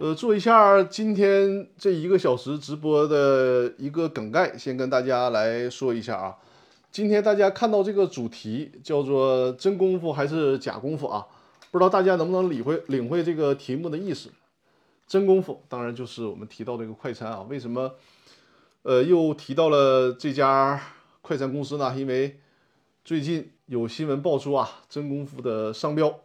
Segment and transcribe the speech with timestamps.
[0.00, 6.34] 呃，做一下今天这一个小时直播的一个梗概，先跟大家来说一下啊。
[6.90, 11.26] 今天大家看到这个主题叫做“真功夫还是假功夫”啊？
[11.70, 14.30] 不知道大家能不能理会领会这个题目的意思？
[15.06, 17.44] 真功夫当然就是我们提到这个快餐啊。
[17.50, 17.92] 为什么
[18.84, 20.80] 呃又提到了这家
[21.20, 21.94] 快餐公司呢？
[21.94, 22.40] 因为
[23.04, 26.20] 最近有新闻爆出啊，真功夫的商标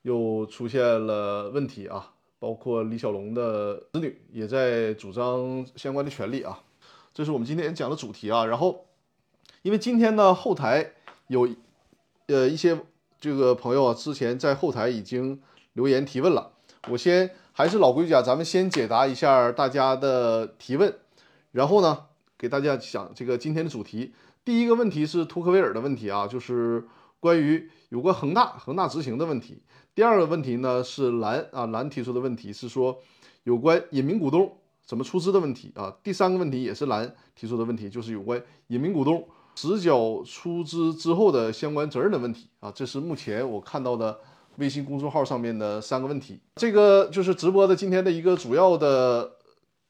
[0.00, 2.08] 又出现了问题啊。
[2.42, 6.58] 包括李小龙的子女也在主张相关的权利啊，
[7.14, 8.44] 这是我们今天讲的主题啊。
[8.44, 8.86] 然后，
[9.62, 10.94] 因为今天呢后台
[11.28, 11.48] 有
[12.26, 12.76] 呃一些
[13.20, 15.40] 这个朋友啊，之前在后台已经
[15.74, 16.50] 留言提问了，
[16.88, 20.92] 我先还是老规矩啊，咱们先解答一下大家的提问，
[21.52, 22.06] 然后呢
[22.36, 24.14] 给大家讲这个今天的主题。
[24.44, 26.88] 第一个问题是图克维尔的问题啊，就是
[27.22, 29.62] 关于有关恒大恒大执行的问题。
[29.94, 32.98] 第二个问题呢是蓝啊蓝提出的问题是说
[33.44, 34.52] 有关隐名股东
[34.84, 35.96] 怎么出资的问题啊。
[36.02, 42.72] 第三个问题也是蓝提出的问题，就是有关隐名股东实缴出资之后的相关责任的问题啊。
[42.74, 44.18] 这是目前我看到的
[44.56, 46.40] 微信公众号上面的三个问题。
[46.56, 49.36] 这个就是直播的今天的一个主要的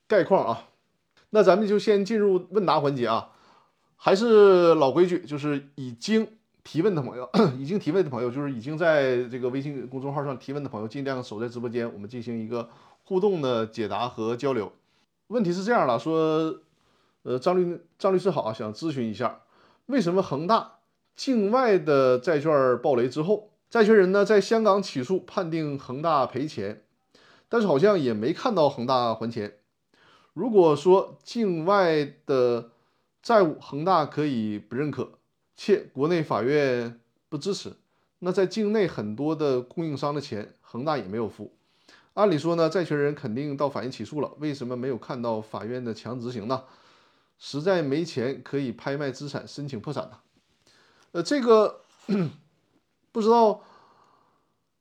[0.07, 0.69] 概况啊。
[1.31, 3.31] 那咱们就先进入问答环节啊，
[3.97, 6.29] 还是老规矩，就是已经。
[6.65, 12.69] 提问的朋友， 已经提问的朋友，就是已经在这个微信公众号上提问的朋友，尽量守在直播间，我们进行一个
[13.05, 14.73] 互动的解答和交流。
[15.27, 16.61] 问题是这样的，说，
[17.23, 19.41] 呃，张律张律师好，想咨询一下，
[19.87, 20.79] 为什么恒大
[21.17, 26.83] 境外的债券暴雷之后，债权人呢在香港起诉判定恒大赔钱，
[27.49, 29.57] 但是好像也没看到恒大还钱。
[30.33, 32.71] 如果说境外的
[33.23, 35.13] 债务恒大可以不认可。
[35.65, 37.73] 且国内法院不支持，
[38.19, 41.55] 那在境内很多的供应商的钱，恒大也没有付。
[42.15, 46.65] 按理说呢，债权人肯定到法院起诉了，为什么没有看到法院的强执行呢？
[47.39, 50.19] 实在没钱可以拍卖资产申请破产呢？
[51.13, 51.83] 呃，这个
[53.13, 53.63] 不知道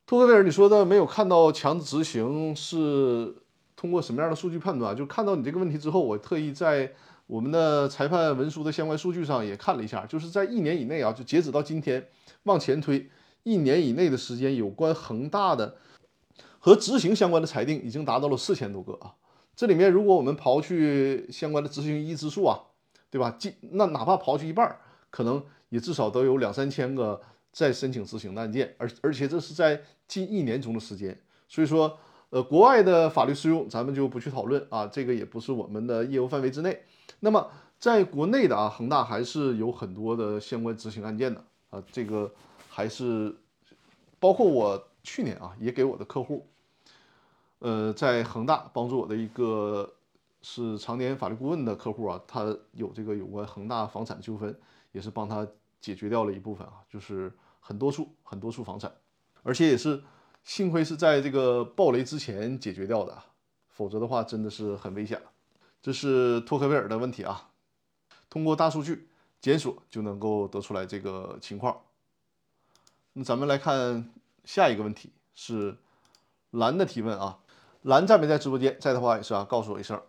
[0.08, 3.36] 托克维尔你说的没有看到强制执行是
[3.76, 4.98] 通过什么样的数据判断？
[4.98, 6.92] 就看到你这个问题之后，我特意在。
[7.32, 12.06] 我们的裁判文书的相关数据上也看了一下，就是在一年以内啊，就截止到今天，
[12.44, 13.10] 往前推
[13.44, 15.78] 一年以内的时间，有关恒大的
[16.60, 19.16] 和执行相关的裁定已经达到了四千多个啊。
[19.56, 22.60] 这里面如果我们刨去相关的执行一之数啊，
[23.10, 23.34] 对吧？
[23.40, 24.78] 近那哪怕刨去一半，
[25.10, 27.22] 可能也至少都有两三千个
[27.54, 31.18] 在申请执行的案件，而而且这是在近一年中的时间。
[31.48, 31.98] 所以说，
[32.32, 36.82] 呃，国外的法律适用咱们就不去讨论啊，这个也不是我们的业务范围之内。
[37.22, 37.50] 那么，
[37.80, 41.42] 在国内的啊，恒大还是有很多的相关执行案件的。
[41.70, 42.30] 啊，这个
[42.68, 43.34] 还是
[44.20, 46.46] 包括我去年啊，也给我的客户，
[47.60, 49.90] 呃，在恒大帮助我的一个
[50.42, 54.54] 是常年法律顾问的客户啊，他有这个有关恒大房产纠纷，
[54.92, 55.48] 也是帮他
[55.80, 58.92] 解决掉了一部分啊，就是很多处很多处房产，
[59.42, 60.04] 而且也是
[60.44, 63.18] 幸亏是在这个暴雷之前解决掉的，
[63.70, 65.32] 否则的话真的是很危险了。
[65.82, 67.50] 这是托克维尔的问题啊，
[68.30, 69.08] 通过大数据
[69.42, 71.82] 检索就能够得出来这个情况。
[73.14, 74.12] 那咱们来看
[74.46, 75.76] 下一个问题，是
[76.52, 77.40] 蓝的提问啊，
[77.82, 78.78] 蓝在没在直播间？
[78.80, 80.00] 在的话也是啊，告诉我一声。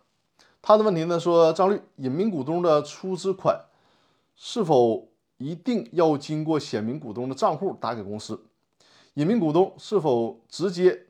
[0.61, 3.65] 他的问题呢说，张律，隐名股东的出资款
[4.35, 8.45] 是否一定要经过显名股东的账户打给公司？
[9.15, 11.07] 隐名股东是否直接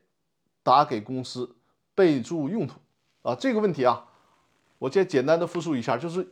[0.62, 1.54] 打给公司
[1.94, 2.80] 备注用途？
[3.22, 4.08] 啊，这个问题啊。
[4.84, 6.26] 我再简单的复述一下，就是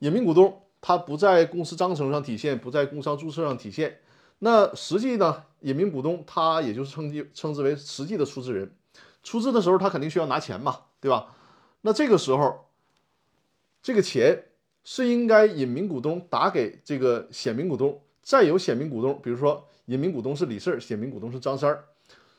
[0.00, 4.00] 隐名股东他不在公司章程上体现，不在工商注册上体现。
[4.40, 8.74] 那实际呢，隐名股东他也就是称之称之为实际的出资人。
[9.22, 11.36] 出资的时候他肯定需要拿钱嘛，对吧？
[11.82, 12.66] 那这个时候，
[13.80, 14.46] 这个钱
[14.82, 21.78] 是应该隐名股东打给这个显名股东，再由显名股东，比如说隐名股东是李四，显名股东是张三，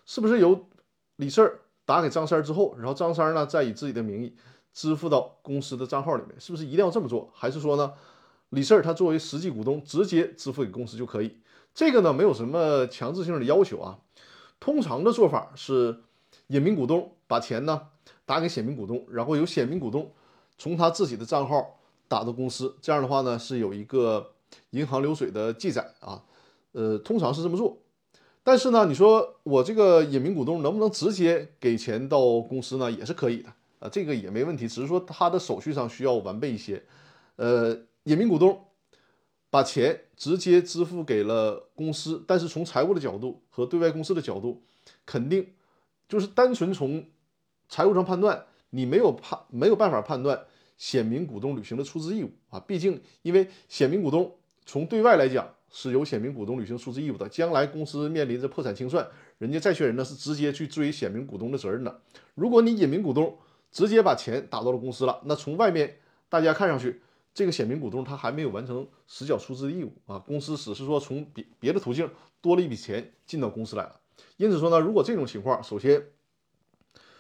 [0.05, 0.67] 是不是由
[1.15, 4.35] 李四打给张三之后，然后张三呢再以自己的名义。
[4.73, 7.29] 支付到公司的账号里面，是不是一定要这么做？
[7.33, 7.93] 还是说呢，
[8.49, 11.37] 李四他作为实际股东，直接支付给公司就可以？
[11.73, 13.99] 这个呢，没有什么强制性的要求啊。
[14.59, 15.99] 通常的做法是，
[16.47, 17.87] 隐名股东把钱呢
[18.25, 20.11] 打给显名股东，然后由显名股东
[20.57, 24.31] 从他自己的账号打到公司，这样的话呢是有一个
[24.71, 26.23] 银行流水的记载啊。
[26.71, 27.77] 呃，通常是这么做。
[28.43, 32.91] 但是呢，你说我这个隐名股东能不能直接给钱到公司呢？
[32.91, 33.53] 也是可以的。
[33.79, 36.83] 啊，这个也没问题，只是说他的手续上需要完备一些。
[37.37, 38.65] 呃，隐名股东
[39.49, 44.63] 把钱直接支付给了公司，但是从财务的角度和对外公司的角度，
[45.05, 45.53] 肯定
[46.07, 47.05] 就是单纯从
[47.67, 50.45] 财务上判断，你没有判没有办法判断
[50.77, 52.59] 显名股东履行的出资义务啊。
[52.59, 54.35] 毕竟，因为显名股东
[54.65, 62.01] 从对外来讲是由显名股东履行出资义务的，将来公司面临着破产清算，人家债权人呢是直接去追显名股东的责任的。
[62.35, 63.37] 如果你隐名股东
[63.71, 67.01] 直接把钱打到了公司了，那从外面大家看上去，
[67.33, 72.09] 这个显名股东他还没有完成实缴出资义务啊，公司只是说从别别的途径
[72.41, 73.99] 多了一笔钱进到公司来了。
[74.37, 76.07] 因此说呢，如果这种情况，首先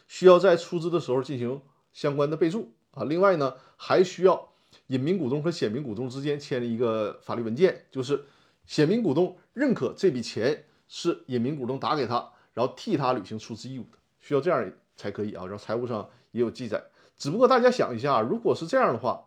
[0.07, 1.61] 需要在出资的时候进行
[1.93, 3.03] 相关的备注啊。
[3.03, 4.49] 另外呢，还需要
[4.87, 8.25] 隐名股东和显名股东之间签了一个法律文件，就是
[8.65, 15.45] 显名股东认可这笔钱是隐名股东打给他，然后替他履行出资义务的，需要这样才可以啊。
[15.45, 16.83] 然后财务上也有记载。
[17.17, 19.25] 只不过大家想一下，如果是这样的话，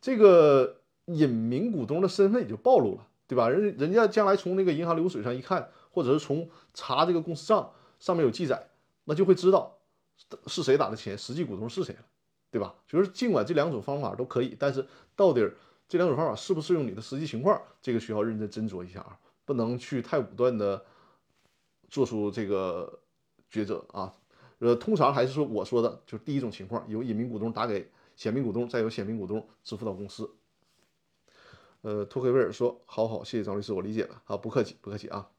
[0.00, 3.48] 这个隐名股东的身份也就暴露了，对吧？
[3.48, 8.68] 人人家将来从那个银行流水上一看，或者是从查这个公司账上面有记载，
[9.04, 9.78] 那就会知道。
[10.46, 11.18] 是谁打的钱？
[11.18, 12.00] 实际股东是谁了，
[12.50, 12.74] 对吧？
[12.86, 15.40] 就是尽管这两种方法都可以，但是到底
[15.88, 20.84] 这两种方法适不适用你的实际情况，这个需要认真斟酌一下啊，不能去太武断的
[21.88, 23.00] 做出这个
[23.50, 24.12] 抉择啊。
[24.62, 30.30] 呃，通常还是说我说的，就是第一种情况，由隐名股东打给显名股东，再由显名股东支付到公司。
[31.80, 35.30] 呃，托克维尔说：“好好，谢谢张律师，我理解了啊，不客气，不客气啊。”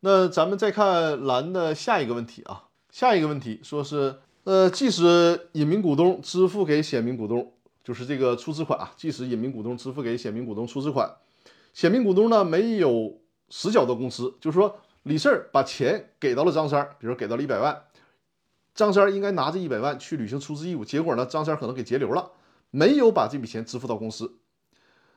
[0.00, 2.68] 那咱们再看蓝的下一个问题啊。
[2.90, 11.10] 下一个问题说是，呃，即使隐名股东支付给显名股东，就是这个出资款啊，即使隐名股东支付给显名股东出资款，
[11.72, 17.84] 显名股东呢没有实缴到公司，就是说李四把钱给到了张三，比如给到了一百万，
[18.74, 22.32] 张三应该拿着一百万去履行出资义务，结果呢，张三可能给截留了，
[22.70, 24.38] 没有把这笔钱支付到公司，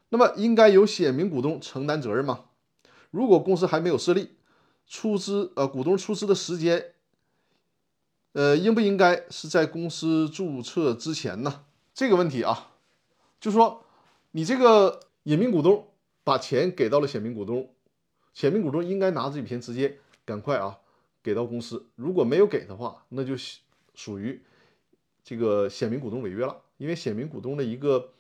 [0.10, 2.46] 那么应该由显名股东承担责任吗？
[3.12, 4.32] 如果公司还没有设立，
[4.88, 6.94] 出资呃股东出资的时间。
[8.34, 11.66] 呃，应不应该是在公司注册之前呢？
[11.94, 12.72] 这个问题啊，
[13.40, 13.86] 就说
[14.32, 15.90] 你这个隐名股东
[16.24, 17.70] 把钱给到了显名股东，
[18.34, 20.80] 显名股东应该拿这笔钱直接赶快啊
[21.24, 21.88] 给到公司。
[21.96, 23.34] 如果没有给的话，那就
[23.96, 24.42] 属于
[25.24, 26.62] 这个显名股东违约了。
[26.78, 28.12] 因为显名股东的一个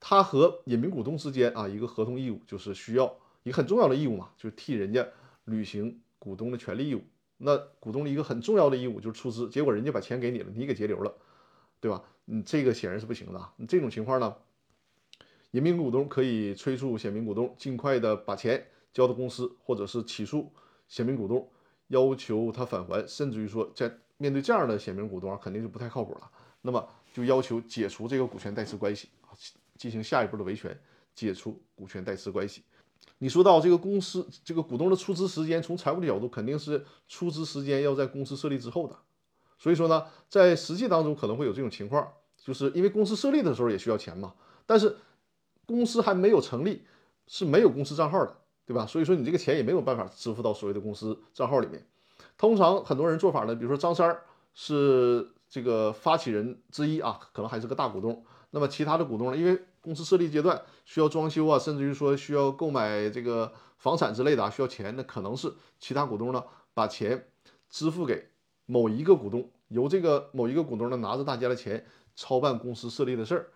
[0.00, 5.06] 他和隐名股东之间啊一个合同义务，就是需要一个很重要的义务嘛，就是替人家
[5.44, 7.04] 履行股东的权利义务。
[7.38, 11.14] 那股东的一个很重要的义务就是出资，结果人家把钱给你了，你给截留了，
[11.80, 12.02] 对吧？
[12.24, 13.52] 你，这个显然是不行的。
[13.56, 14.34] 你这种情况呢，
[15.52, 20.50] 隐名股东可以催促显名股东尽快的把钱交到公司，或者是起诉
[20.88, 21.48] 显名股东，
[21.88, 26.30] 要求他返还，甚至于说，在面对这样的显名股东，肯定是不太靠谱了。
[26.62, 29.30] 那么就要求解除这个股权代持关系啊，
[29.76, 30.78] 进行下一步的维权，
[31.14, 32.62] 解除股权代持关系。
[33.18, 38.96] 你说到这个公司这个股东的出资时间，从财务的角度肯定是出资时间要在公司设立之后的，
[39.56, 44.34] 所以说呢，在实际当中可能会有这种情况，就是因为公司设立的时候也需要钱嘛，
[44.66, 44.96] 但是
[45.64, 46.82] 公司还没有成立，
[47.26, 48.36] 是没有公司账号的，
[48.66, 48.84] 对吧？
[48.84, 51.86] 所以说你这个钱也没有办法支付到所谓的公司账号里面。
[52.36, 66.42] 通常很多人做法呢，比如说张三儿是这个发起人之一啊，可能还是个大股东，那么其他的股东呢，因为公司设立阶段需要装修啊，甚至于说需要购买这个房产之类的啊，需要钱，那可能是其他股东呢
[66.74, 67.28] 把钱
[67.70, 68.30] 支付给
[68.66, 73.48] 某一个股东，由这个某一个股东呢拿着大家的钱操办公司设立的事儿。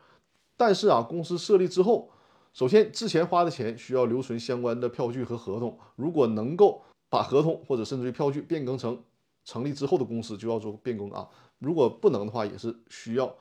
[0.56, 2.10] 但是啊，公司设立之后，
[2.52, 9.02] 首先之前花的钱需要留存相关的票据和合同，如果能够把合同或者甚至于票据变更成
[9.44, 11.28] 成立之后的公司，就要做变更啊。
[11.58, 13.34] 如果不能的话，也是需要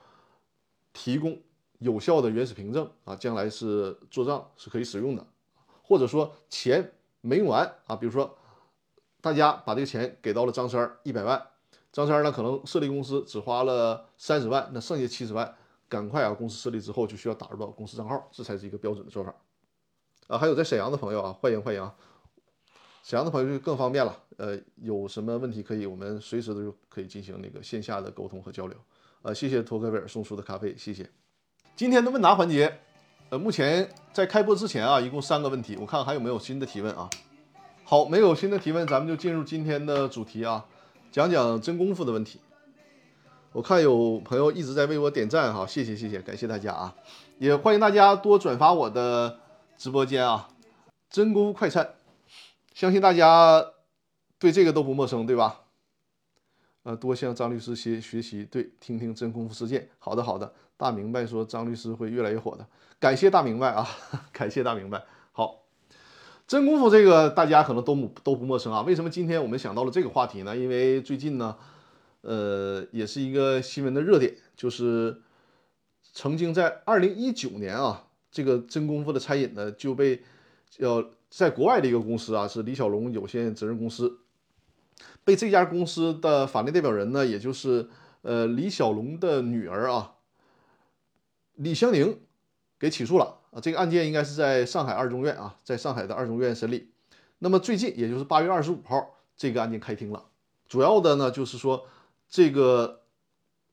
[0.92, 1.38] 提供。
[1.80, 5.26] 有效的原始凭证啊，将来是做账是可以使用的，
[5.82, 8.36] 或者说钱没用完啊，比如说
[9.22, 11.42] 大家把这个钱给到了张三一百万，
[11.90, 15.56] 张三呢可能设立公司只花了三十万，那剩下七十万
[15.90, 19.34] 赶快啊，公司设立之后就需要打入到公司账号，这才是一个标准的做法
[20.28, 20.38] 啊。
[20.38, 21.90] 还有在沈阳的朋友啊，欢迎欢迎，
[23.02, 28.78] 沈阳的朋友就更方便了，呃，有什么问题可以我们随时都可以进行那个线下的沟通和交流，
[29.22, 31.10] 呃，谢谢托克维尔送出的咖啡，谢谢。
[31.74, 32.78] 今天的问答环节，
[33.30, 37.10] 呃，目前在开播之前啊，一共三个问题，我看还有没有新的提问啊。
[37.82, 40.64] 好，没有新的提问，咱们就进入今天的主题啊，
[41.10, 42.38] 讲讲真功夫的问题。
[43.52, 46.94] 我看有朋友一直在为我点赞哈，谢谢谢谢，感谢大家啊，
[47.38, 49.40] 也欢迎大家多转发我的
[49.76, 50.50] 直播间啊。
[51.10, 51.94] 真功夫快餐，
[52.72, 53.64] 相信大家
[54.38, 55.62] 对这个都不陌生，对吧？
[56.84, 59.88] 呃，多向张律师学学习，对，听听真功夫事件。
[59.98, 60.52] 好的好的。
[60.76, 62.64] 大明白说张律师会越来越火的，
[63.00, 63.84] 感谢大明白啊，
[64.32, 65.02] 感谢大明白。
[65.32, 65.62] 好，
[66.46, 68.82] 真功夫这个大家可能都都不陌生啊。
[68.82, 70.56] 为什么今天我们想到了这个话题呢？
[70.56, 71.56] 因为最近呢，
[72.22, 75.22] 呃，也是一个新闻的热点，就是
[76.12, 80.22] 曾经在二零一九年啊，这个真功夫的餐饮呢就被
[80.68, 84.20] 叫在国外的一个公司啊，是李小龙有限责任公司，
[85.24, 87.88] 被这家公司的法定代表人呢，也就是
[88.22, 90.16] 呃李小龙的女儿啊，
[91.54, 92.20] 李香凝
[92.78, 93.60] 给起诉了啊。
[93.60, 96.90] 这个案件应该是在上海二中院啊，在上海的二中院审理。
[97.38, 100.26] 那么最近，也就是八月二十五号，这个案件开庭了。
[100.68, 101.86] 主要的呢，就是说
[102.30, 103.02] 这个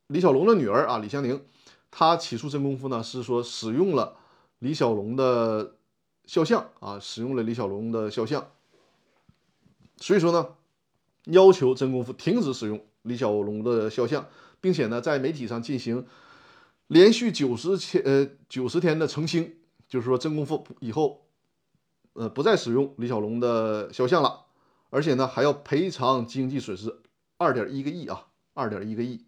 [0.08, 1.46] 李小龙的女儿啊，李香凝，
[1.92, 4.18] 她起诉真功夫呢，是说使用了
[4.60, 5.76] 李小龙的
[6.26, 8.50] 肖像啊，使用了李小龙的肖像，
[9.98, 10.56] 所以说呢，
[11.26, 14.28] 要求真功夫停止使用李小龙的肖像，
[14.60, 16.06] 并且呢，在媒体上进行
[16.88, 19.56] 连续九十天呃九十天的澄清，
[19.88, 21.24] 就是说真功夫以后。
[22.20, 24.46] 呃，不再使用李小龙的肖像了，
[24.90, 27.00] 而且呢还要赔偿经济损失
[27.38, 28.27] 二点一个亿啊，
[28.58, 29.24] 二点一个亿，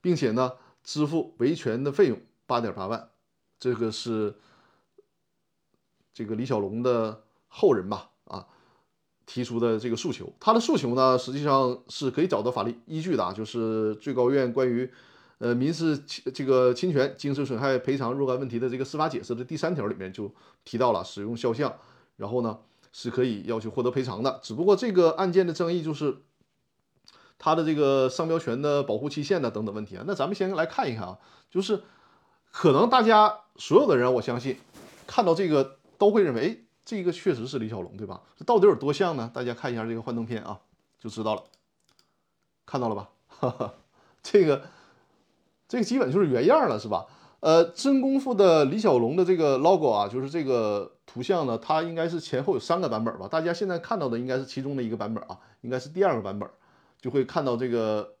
[0.00, 0.52] 并且呢
[0.84, 3.10] 支付维权的费用八点八万，
[3.58, 4.36] 这个是
[6.14, 8.46] 这个李小龙的后人吧啊
[9.26, 10.32] 提出的这个诉求。
[10.38, 14.90] 他的诉求呢实际上是可以找到法律依据的啊，就是最高院关于
[15.38, 15.98] 呃民事
[16.32, 20.32] 这个侵权、精神损害赔偿若干问题的这个司法解释的第三条里面就
[20.64, 21.76] 提到了使用肖像。
[22.16, 22.58] 然后呢，
[22.92, 24.38] 是可以要求获得赔偿的。
[24.42, 26.18] 只不过这个案件的争议就是
[27.40, 30.04] 它的这个商标权的保护期限呢等等问题啊。
[30.06, 31.18] 那咱们先来看一看啊，
[31.50, 31.82] 就是
[32.52, 34.58] 可能大家所有的人，我相信
[35.06, 38.20] 看到这个都会认为，哎，这个确实是李小龙，对吧？
[38.36, 39.30] 这到底有多像呢？
[39.32, 40.60] 大家看一下这个幻灯片啊，
[41.00, 41.42] 就知道了。
[42.66, 43.08] 看到了吧？
[43.26, 43.74] 哈哈，
[44.22, 44.62] 这个
[45.66, 47.06] 这个基本就是原样了，是吧？
[47.40, 53.26] 呃，真功夫的李小龙的这个 logo 啊，就是这个图像呢，它应该是前后有三个版本吧？
[53.26, 56.48] 大家现在看到的应该是其中的一个版本啊，应该是第二个版本，
[57.00, 58.16] 就会看到这个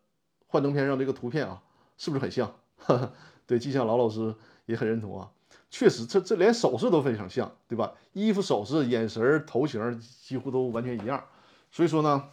[0.46, 1.62] 幻灯片上这个图片啊，
[1.96, 2.54] 是不是很像？
[3.46, 4.34] 对，季向老老师
[4.66, 5.30] 也很认同啊，
[5.70, 7.94] 确实，这这连手势都非常像，对吧？
[8.12, 11.26] 衣服、手势、眼神、头型几乎都完全一样，
[11.70, 12.30] 所以说呢，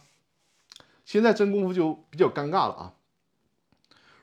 [1.04, 2.94] 现在真功夫就比较尴尬了啊。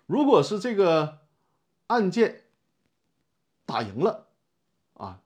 [0.06, 1.20] 如果是这个
[1.88, 2.44] 案件，
[3.66, 4.28] 打赢了，
[4.94, 5.20] 啊，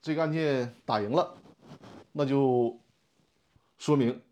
[0.00, 1.36] 这个案件打赢了，
[2.12, 2.80] 那就
[3.78, 4.22] 说明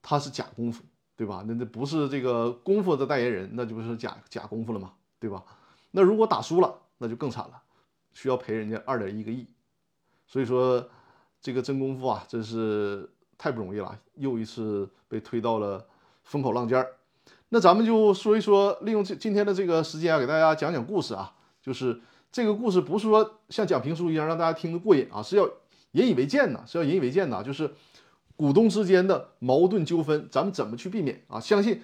[0.00, 0.84] 他是假功夫，
[1.18, 1.44] 对吧？
[1.46, 5.42] 那那不是这个功夫的代言人，那就不是假假功夫了嘛，对吧？
[5.90, 7.60] 那如果打输了，那就更惨了，
[8.12, 9.44] 需要赔人家二点一个亿。
[10.26, 10.88] 所以说，
[11.40, 15.84] 这个真功夫啊，真是太不容易了，又一次被推到了
[16.22, 16.88] 风口浪尖儿。
[17.48, 22.00] 那咱们就说一说，利用这今天的这个时间啊，给大家讲讲故事啊，就是。
[22.30, 25.48] 这个故事不是说像讲评书一样让大家听得过瘾啊，是要
[25.92, 27.42] 引以为鉴的，是要引以为鉴的。
[27.42, 27.72] 就是
[28.38, 31.40] 股东之间的矛盾纠纷，咱们怎么去避免啊？
[31.40, 31.82] 相信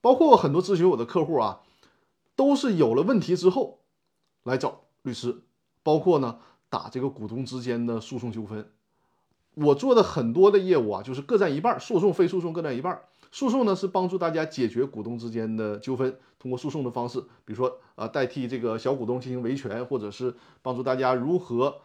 [0.00, 1.60] 包括很多咨询我的客户啊，
[2.34, 3.78] 都是有了问题之后
[4.42, 5.42] 来找律师，
[5.84, 8.68] 包括呢打这个股东之间的诉讼纠纷。
[9.54, 13.00] 我做的很多的业务啊，就是各占一半，诉讼非诉讼各占一半。
[13.30, 21.82] 诉讼呢是帮助大家解决股东之间的纠纷，通过诉讼的方式，比如说啊代替这个小股东进行维权，或者是帮助大家如何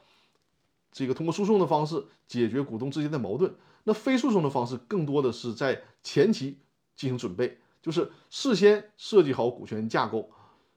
[0.92, 3.54] 这个通过诉讼的方式解决股东之间的矛盾。
[3.89, 6.60] 那非诉讼的方式更多的是在前期
[6.96, 10.29] 进行准备，就是事先设计好股权架构，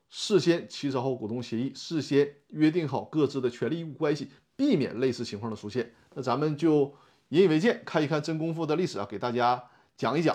[0.08, 5.92] 事先起草好股东协议，事先约定好各自的权利义务关系，避免类似情况的出现。
[6.14, 6.94] 那咱们就
[7.28, 9.62] 引以为戒，看一看真功夫的历史啊，给大家
[9.98, 10.34] 讲一讲。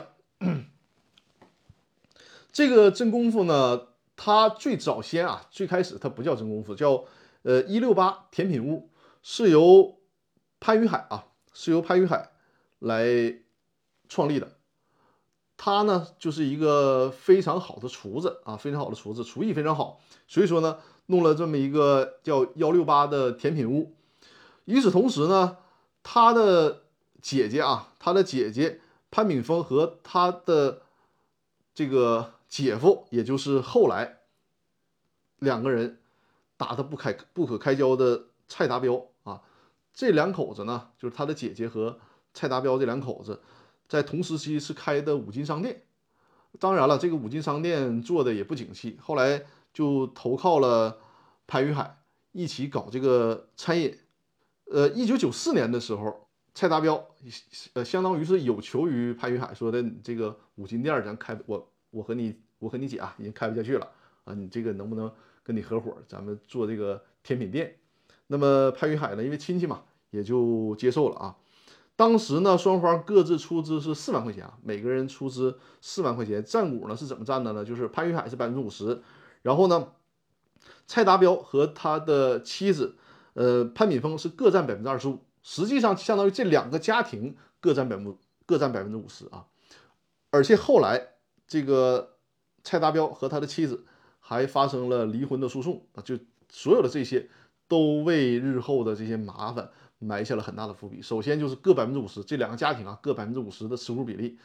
[2.52, 7.06] 这个真功夫呢，它最早先啊，最开始它不叫真功夫，叫
[7.42, 8.92] 呃一六八甜品屋，
[9.24, 9.98] 是由
[10.60, 12.30] 潘宇海啊，是由潘宇海
[12.80, 13.06] 来
[14.10, 14.58] 创立的。
[15.58, 23.96] 他呢就是一个非常好的厨子啊，非常好的厨子，厨艺非常好，所以说呢，弄了这么一个叫幺六八的甜品屋。
[24.66, 25.58] 与此同时呢，
[26.04, 26.84] 他的
[27.22, 28.82] 姐姐啊，他的姐姐。
[29.10, 30.82] 潘敏峰和他的
[31.74, 34.18] 这个姐夫，也就是后来
[35.40, 36.02] 两个人
[36.58, 39.42] 打得不开不可开交的蔡达标啊，
[39.94, 41.98] 这两口子呢，就是他的姐姐和
[42.38, 43.42] 蔡达标这两口子，
[43.88, 45.82] 在同时期是开的五金商店。
[46.60, 51.00] 当然了，这个五金商店做的也不景气，后来就投靠了
[51.48, 51.98] 潘宇海，
[52.32, 53.98] 一起搞这个餐饮。
[54.72, 56.28] 呃，一九九四年的时候。
[56.54, 57.08] 蔡达标，
[57.74, 63.88] 呃，相当于是有求于潘宇海，说的这个五金店咱开，我我和你我和你姐啊，已经开不下去了
[64.24, 65.12] 啊，你这个能不能
[65.44, 67.76] 跟你合伙，咱们做这个甜品店？
[68.26, 71.36] 那么潘宇海呢，因为亲戚嘛，也就接受了啊。
[71.98, 77.66] 当时呢，双方各自出资是四万块钱啊，每个人出资四万块钱，占股呢是怎么占的呢？
[77.66, 79.02] 就是潘玉海是百分之五十，
[79.42, 79.88] 然后呢，
[80.86, 82.96] 蔡达标和他的妻子，
[83.34, 89.48] 呃，潘敏峰是各占百分之二十五，实际上相当于这两个家庭各占百分各占百分之五十啊。
[90.30, 91.14] 而且后来
[91.48, 92.18] 这个
[92.64, 93.86] 蔡达标和他的妻子
[94.20, 96.16] 还发生了离婚的诉讼啊，就
[96.48, 97.28] 所有的这些
[97.68, 99.72] 都为日后的这些麻烦。
[100.00, 101.02] 埋下了很大的伏笔。
[101.02, 104.38] 首先就是各百分之五十，这两个家庭啊，各百分之五十的持股比例，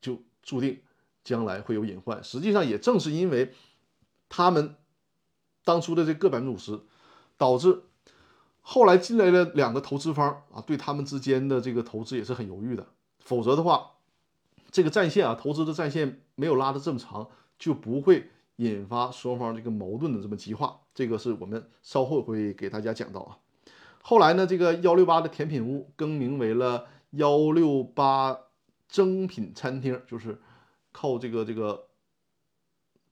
[0.00, 0.80] 就注定
[1.24, 2.22] 将来会有隐患。
[2.22, 3.54] 实际上，也正是因为
[4.28, 4.74] 他们
[5.64, 6.80] 当初的这各百分之五十，
[7.36, 7.82] 导致
[8.60, 12.86] 后来进来的两个投资方啊，对他们之间的这个投资也是很犹豫的。
[13.18, 13.92] 否则的话，
[14.70, 20.80] 这个战线啊，投资的战线没有拉的这么长，就不会引发双方这个矛盾的这么激化。
[20.94, 23.38] 这个是我们稍后会给大家讲到啊。
[24.04, 28.36] 后来呢，这个幺六八的甜品屋更名为了幺六八
[28.88, 30.40] 蒸品餐厅，就是
[30.90, 31.86] 靠这个这个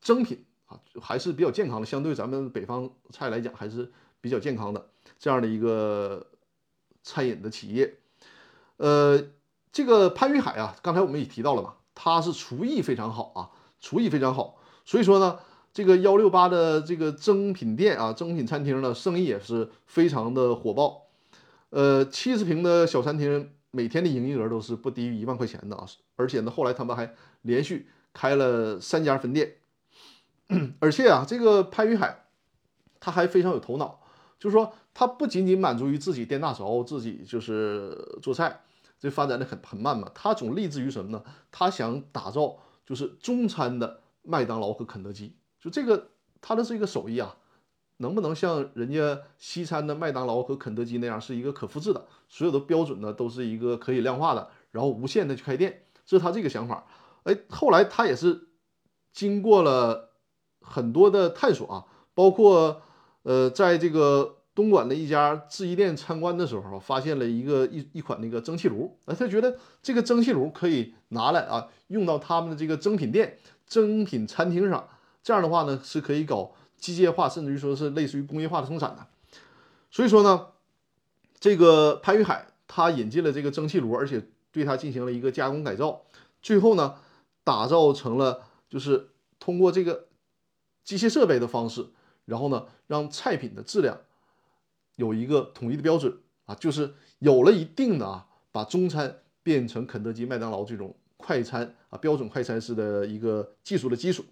[0.01, 6.27] 蒸品啊，还是比较健康的，相对咱们北方菜来讲还是比较健康的这样的一个
[7.05, 7.99] 餐饮的企业。
[8.77, 9.23] 呃，
[9.71, 15.39] 这个潘玉海啊，刚才我们也提到了嘛，他是厨艺非常好啊，厨艺非常好，所以说呢。
[15.81, 21.07] 这个幺六八的这个蒸品店啊，蒸品餐厅呢，生意也是非常的火爆。
[21.71, 25.87] 呃，七十平的小餐厅，每天的营业额都是不低于一万块钱的啊。
[26.17, 29.55] 而且呢，后来他们还连续开了三家分店。
[30.81, 32.27] 而且啊，这个潘玉海
[33.01, 34.01] 他还非常有头脑，
[34.39, 38.61] 就是说他不仅仅满足于自己颠大勺，自己就是做菜，
[38.99, 40.11] 这发展的很很慢嘛。
[40.15, 41.25] 他总立志于什么呢？
[41.51, 45.37] 他想打造就是中餐的麦当劳和肯德基。
[45.61, 46.09] 就这个，
[46.41, 47.37] 他的这个手艺啊，
[47.99, 56.87] 能不能像人家西餐的麦当劳和肯德基那样，是一个可复制的，所有的标准呢都是一个可以量化的，然后无限的去开店，这是他这个想法。
[57.25, 58.49] 哎，后来他也是
[59.13, 60.13] 经过了
[60.63, 62.81] 很多的探索啊，包括
[63.25, 74.89] 呃，在这个东莞的一家制衣店参观的时候，发现了一个一一款那个蒸汽炉，哎，他觉得这个蒸汽炉可以拿来啊，用到他们的这个蒸品店、蒸品餐厅上。
[75.23, 79.07] 这样的话呢，是可以搞机械化，甚至于说是类似于工业化的生产的。
[79.91, 80.49] 所以说呢，
[81.39, 86.03] 这个潘玉海他引进了这个蒸汽炉，而且对它进行了一个加工改造，
[86.41, 86.97] 最后呢，
[87.45, 90.07] 打造成了就是通过这个
[90.85, 91.89] 机械设备的方式，
[92.25, 93.99] 然后呢，让菜品的质量
[94.97, 104.25] 有一个统一的标准啊，就是有了一定的啊，把中餐变成肯德基、麦当劳这种快餐啊标准快餐式的一个技术的基础。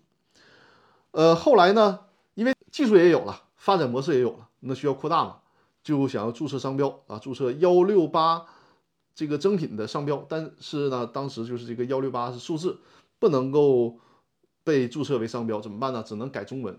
[1.12, 2.00] 呃，后来呢，
[2.34, 5.38] 因为技术也有了，发展模式也有了，那需要扩大嘛，
[5.82, 8.44] 就想要注册商标啊，注册幺六八
[9.14, 10.24] 这个蒸品的商标。
[10.28, 12.78] 但是呢，当时就是这个幺六八是数字，
[13.18, 13.98] 不能够
[14.62, 16.02] 被注册为商标，怎么办呢？
[16.06, 16.78] 只能改中文。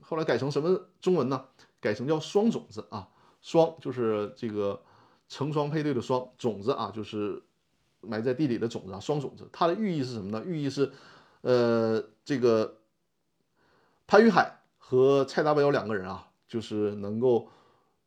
[0.00, 1.44] 后来改成什么中文呢？
[1.80, 3.08] 改成叫双种子啊，
[3.40, 4.82] 双就是这个
[5.28, 7.40] 成双配对的双，种子啊就是
[8.00, 9.48] 埋在地里的种子啊，双种子。
[9.52, 10.42] 它的寓意是什么呢？
[10.44, 10.90] 寓意是，
[11.42, 12.74] 呃，这个。
[14.08, 17.46] 潘玉海和蔡达标两个人啊，就是能够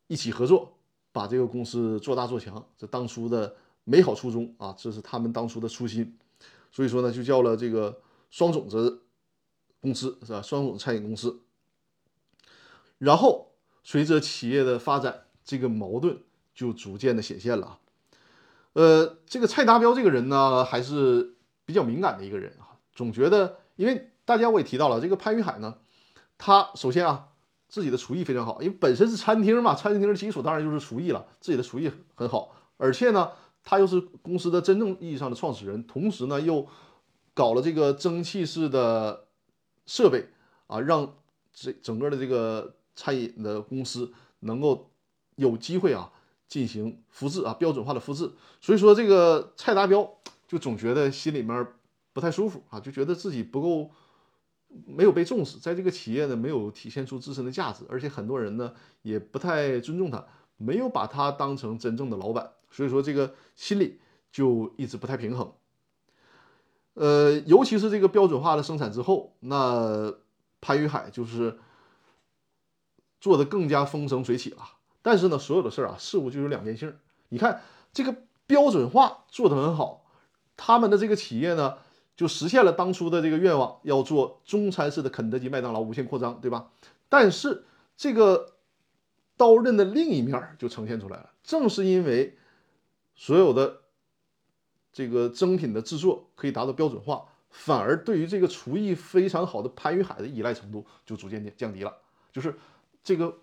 [0.07, 0.73] 一起合作，
[1.11, 2.65] 把这个公司做大做强。
[2.75, 6.17] 这当初的美好初衷啊，这是他们当初的初心。
[6.71, 9.03] 所以说呢，就叫了这个双种子
[9.79, 10.41] 公司，是吧？
[10.41, 11.41] 双种餐饮公司。
[12.97, 13.51] 然后
[13.83, 16.23] 随着企业的发展，这个矛盾
[16.55, 17.77] 就逐渐的显现了。
[18.73, 25.77] 呃，这个蔡达标这个人呢，还是比较敏感的一个人啊，总觉得，因为大家我也提到了，这个潘玉海呢。
[26.43, 27.27] 他首先啊，
[27.69, 33.29] 自己的厨艺非常好，因为本身是餐厅嘛，餐厅的基础当然就是厨艺了，自己的厨艺很好，而且呢，
[33.63, 36.67] 他又是公司的真正意义上的创始人，同时呢，又
[37.35, 39.27] 搞了这个蒸汽式的
[39.85, 40.29] 设备
[40.65, 41.13] 啊，让
[41.53, 44.89] 这整个的这个餐饮的公司能够
[45.35, 46.11] 有机会啊
[46.47, 48.31] 进行复制啊，标准化的复制。
[48.59, 50.11] 所以说，这个蔡达标
[50.47, 51.67] 就总觉得心里面
[52.13, 53.91] 不太舒服啊，就觉得自己不够。
[54.85, 60.25] 没有被重视，在这个企业呢，没有体现出自身的价值，而且很多人呢也不太尊重他，
[60.57, 63.99] 没有把他当成真正的老板，所以说这个心里
[64.31, 65.51] 就一直不太平衡。
[66.93, 70.13] 呃，尤其是这个标准化的生产之后，那
[70.61, 71.59] 潘玉海就是
[73.19, 74.63] 做的更加风生水起了。
[75.01, 76.97] 但是呢，所有的事儿啊，事物就有两面性。
[77.29, 78.15] 你看这个
[78.47, 80.05] 标准化做得很好，
[80.55, 81.77] 他们的这个企业呢。
[82.21, 86.69] 就实现了当初的这个愿望，要做中餐式的肯德基、麦当劳无限扩张，对吧？
[87.09, 87.65] 但是
[87.97, 88.57] 这个
[89.35, 91.31] 刀刃的另一面就呈现出来了。
[91.41, 92.37] 正是因为
[93.15, 93.81] 所有的
[94.93, 101.97] 这个蒸品的制作可以达到标准化，反而对于这个厨艺非常好的潘玉海的依赖程度就逐渐降低了。
[102.31, 102.55] 就是
[103.03, 103.39] 这个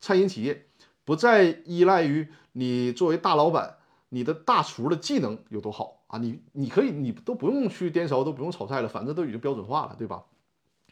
[0.00, 0.66] 餐饮企业
[1.04, 3.76] 不再依赖于你作为大老板，
[4.08, 6.18] 你的大厨的技能有多好啊？
[6.18, 10.24] 你你可以你都不用去颠勺，都不用炒菜了，反正都已经标准化了，对吧？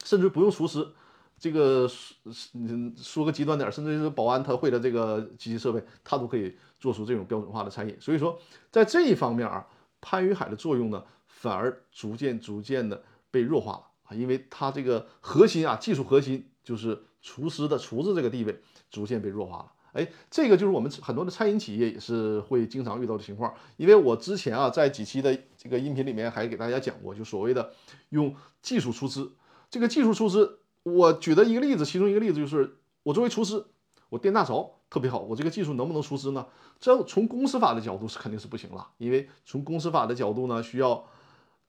[0.05, 0.87] 甚至不用厨师。
[1.37, 2.33] 这个说
[2.97, 7.97] 说个极端点，甚至是保安他会的这个机器设备，他都可以做出这种标准化的餐饮。
[8.01, 8.39] 所以说，
[8.71, 9.67] 在这一方面啊，
[10.01, 19.73] 潘于海的作用呢，反而逐渐逐渐的被弱化了啊，因为他这个核心啊，技术核心就是厨师的厨子这个地位逐渐被弱化了。
[19.95, 23.55] 哎，这个就是我们很多的餐饮企业也是会经常遇到的情况。
[23.79, 27.73] 因为我之前啊，在几期的这个音频里面还给大家讲过，就所谓的
[28.11, 29.33] 用技术出资，
[29.71, 30.59] 这个技术出资。
[30.83, 33.65] 我举的一个例子，其中一个例子就是我作为厨师，
[34.11, 36.47] 我电大勺特别好，我这个技术能不能出资呢？
[36.79, 41.09] 这从公司法的角度是肯定是不行了，因为从公司法的角度呢，需要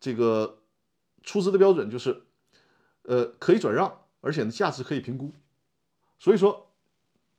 [0.02, 0.58] 这个
[1.24, 2.24] 出资的标准就是，
[3.04, 5.32] 呃，可以转让，而且呢价值可以评估，
[6.20, 6.65] 所以说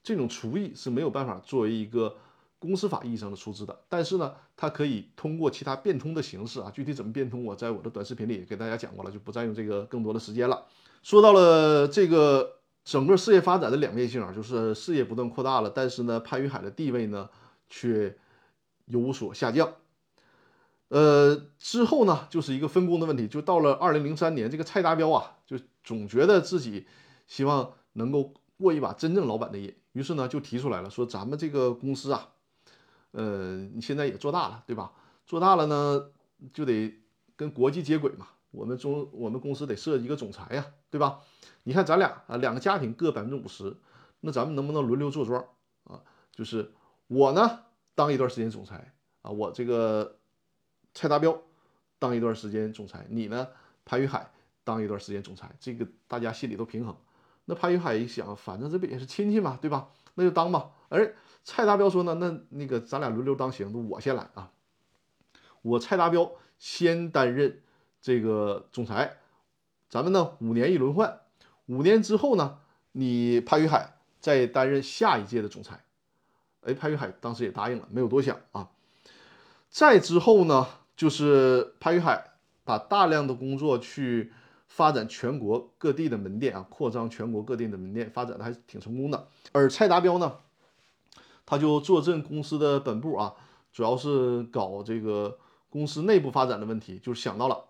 [0.07, 2.15] 这种厨艺是没有办法作为一个
[2.61, 10.65] 公司法意义上的出资的，但是呢，它可以通过其他变通的形式啊，具体怎么变通，我在我的短视频里给大家讲过了，就不占用这个更多的时间了。
[11.03, 17.29] 说到了这个整个事业发展的两面性啊，就是事业不断扩大了，但是呢，潘于海的地位呢
[17.69, 18.17] 却
[18.85, 19.73] 有所下降。
[20.87, 26.87] 呃，之后呢就是一个分工的问题，就到了二零零三年，这个蔡达标啊，就总觉得自己
[27.27, 32.29] 希望能够过一把真正老板的瘾，于是呢就提出来了，说咱们这个公司啊，
[33.13, 34.93] 呃，你现在也做大了，对吧？
[35.25, 36.11] 做大了呢，
[36.53, 37.01] 就得
[37.35, 38.27] 跟国际接轨嘛。
[38.51, 41.21] 我们中我们公司得设一个总裁呀，对吧？
[41.63, 43.75] 你看咱俩啊，两个家庭各百分之五十，
[44.21, 45.43] 那咱们能不能轮流坐庄
[45.85, 46.03] 啊？
[46.31, 46.71] 就是
[47.07, 47.61] 我呢
[47.95, 50.19] 当一段时间总裁啊，我这个
[50.93, 51.41] 蔡达标
[51.99, 53.49] 当一段时间总裁，你呢
[53.87, 54.31] 潘玉海
[54.63, 56.95] 当一段时间总裁，这个大家心里都平衡。
[57.47, 59.89] 那潘玉海一想，反正这不也是亲戚嘛，对吧？
[60.15, 60.71] 那就当吧。
[60.89, 64.53] 而蔡达标说呢，那那个咱俩轮流当行，那我先来啊，
[65.63, 67.63] 我蔡达标先担任。
[68.03, 69.17] 这个总裁，
[69.89, 71.23] 咱们呢五年一轮换，
[71.65, 72.59] 五年之后呢，
[72.93, 75.83] 你潘玉海再担任下一届的总裁。
[76.61, 78.71] 哎，潘玉海当时也答应了，没有多想啊。
[79.69, 84.33] 再之后呢，就是潘玉海把大量的工作去
[84.77, 89.27] 发展全国各地的门店啊，扩张全国各地的门店，发展的还是挺成功的。
[89.53, 90.37] 而蔡达标呢，
[91.47, 93.35] 他就坐镇公司的本部啊，
[93.73, 95.39] 主要是搞这个
[95.71, 97.65] 公司内部发展的问题，就想到了。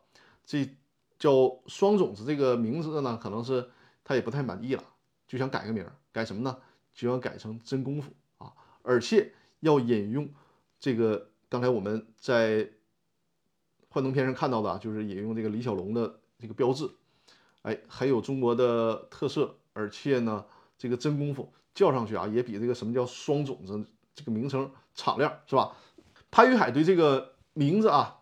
[0.45, 0.69] 这
[1.17, 3.71] 叫双种子这个名字呢，可能是
[4.03, 4.83] 他也不太满意了，
[5.29, 6.59] 就想改个名，改什么呢？
[6.93, 10.29] 就想改成真功夫啊，而且要引用
[10.81, 12.69] 这个刚才我们在
[13.91, 16.91] 幻灯片上看到的，就是引用这个李小龙的这个标志，
[17.63, 20.45] 哎，很有中国的特色，而且呢，
[20.79, 25.77] 这个真功夫叫上去啊，也比这个什么叫双种子这个名称敞亮，是吧？
[26.31, 28.21] 潘玉海对这个名字啊。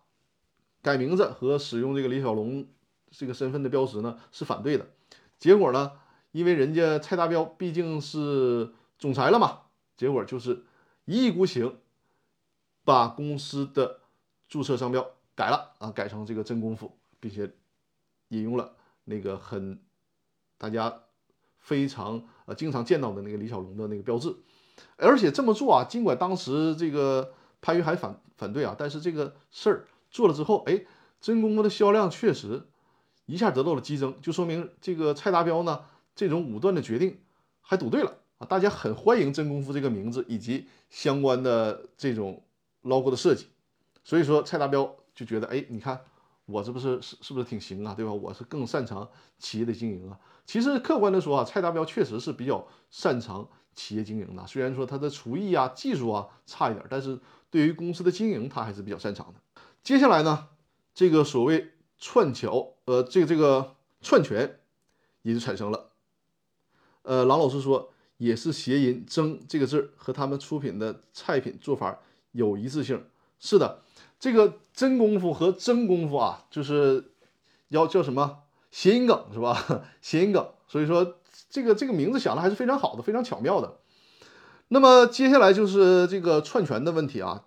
[0.82, 2.68] 改名字和使用这个李小龙
[3.10, 4.86] 这个身份的标识呢是反对的，
[5.38, 5.92] 结果呢，
[6.30, 9.62] 因为人家蔡达标毕竟是总裁了嘛，
[9.96, 10.62] 结果就是
[11.06, 11.78] 一意孤行，
[12.84, 14.00] 把公司的
[14.46, 17.50] 注册商标改了啊，改成这个真功夫，并且
[18.28, 19.80] 引用了那个很
[20.58, 21.02] 大家
[21.58, 24.34] 非常呃经常见到的那个李小龙的那个标志，
[24.96, 29.86] 而且这么做啊，尽管当时这个潘玉海反反对啊，但是这个事儿。
[30.10, 30.84] 做了之后，哎，
[31.20, 32.62] 真功夫的销量确实
[33.26, 37.18] 一下得到了激增，就说明这个蔡达标呢这种武断的决定
[37.60, 38.46] 还赌对了啊！
[38.46, 42.44] 大家很欢迎真功夫这个名字以及相关的这种
[42.82, 43.48] logo 的设计，
[44.04, 46.00] 所以说蔡达标就觉得，哎，你看
[46.46, 48.12] 我这不是是是不是挺行啊，对吧？
[48.12, 50.18] 我是更擅长企业的经营啊。
[50.44, 57.18] 其实客观的说啊，蔡达标确实是比较擅长企业经营的，虽然说他的厨艺啊、技术啊差一点，但是
[57.50, 59.40] 对于公司的经营他还是比较擅长的。
[59.82, 60.48] 接下来呢，
[60.94, 64.60] 这个所谓串桥，呃，这个这个串权
[65.22, 65.92] 也就产生了。
[67.02, 71.98] 呃，郎老师说也是谐音“蒸”这个字和他们出品的菜品做法
[72.32, 73.02] 有一致性。
[73.38, 73.82] 是的，
[74.24, 77.12] 这个真功夫和真功夫啊，就是
[77.68, 78.38] 要叫什么
[78.70, 79.84] 谐音梗是吧？
[80.00, 81.16] 谐音梗，所以说
[81.50, 83.76] 这个这个名字想的还是非常好的，非常巧妙的。
[84.68, 87.44] 那么接下来就是这个串权的问题啊，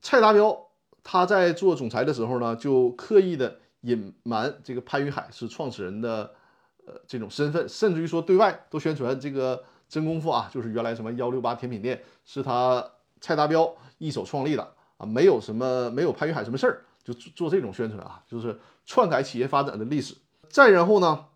[0.00, 0.68] 蔡达标。
[1.04, 6.32] 他在做总裁的时候呢，就刻意的隐瞒这个潘玉海是创始人的
[6.86, 20.16] 呃这种身份，甚至于说对外都宣传这个真功夫啊，就是原来什么幺六八甜品店是他蔡达标一手创立的啊，没有什么没有潘玉海什么事儿，就做这种宣传啊，就是篡改企业发展的历史。
[20.48, 21.26] 再然后呢，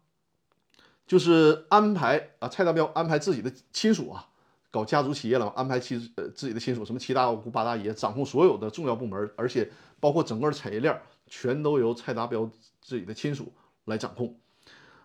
[1.07, 4.29] 就是安排啊，蔡达标安排自己的亲属啊，
[4.70, 12.49] 搞家族企业了嘛，安排妻呃自己的亲属，什么七大姑八大姨，掌控所有的重要部门，而且包括整个产业链，全都由蔡达标
[12.81, 13.53] 自己的亲属
[13.85, 14.38] 来掌控。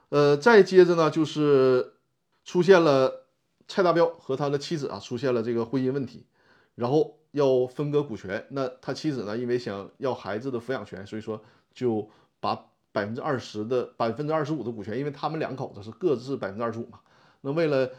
[0.09, 1.95] 呃，再接着呢，就是
[2.45, 3.25] 出现了
[3.67, 6.27] 蔡达标和他的妻子啊，出现了这个婚姻问题，
[6.75, 8.45] 然后要分割股权。
[8.49, 11.41] 那他妻子呢，因为想要孩子的抚养权，所以说
[11.73, 12.65] 就把。
[12.95, 16.97] 百分之二十的百分之二十五的股权，因为他们两口子是各自百分之二十五嘛。
[17.41, 17.91] 那为了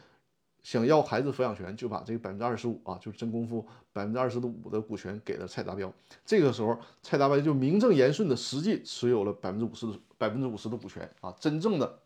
[0.62, 5.92] 想要孩子抚养权，就把这个百分之二十五啊，就是真功夫百分之二十五的股权给了蔡达标。
[6.24, 11.98] 这个时候，蔡达标就名正言顺的实际持有了百分之五十的百分之五十的股权啊，真正的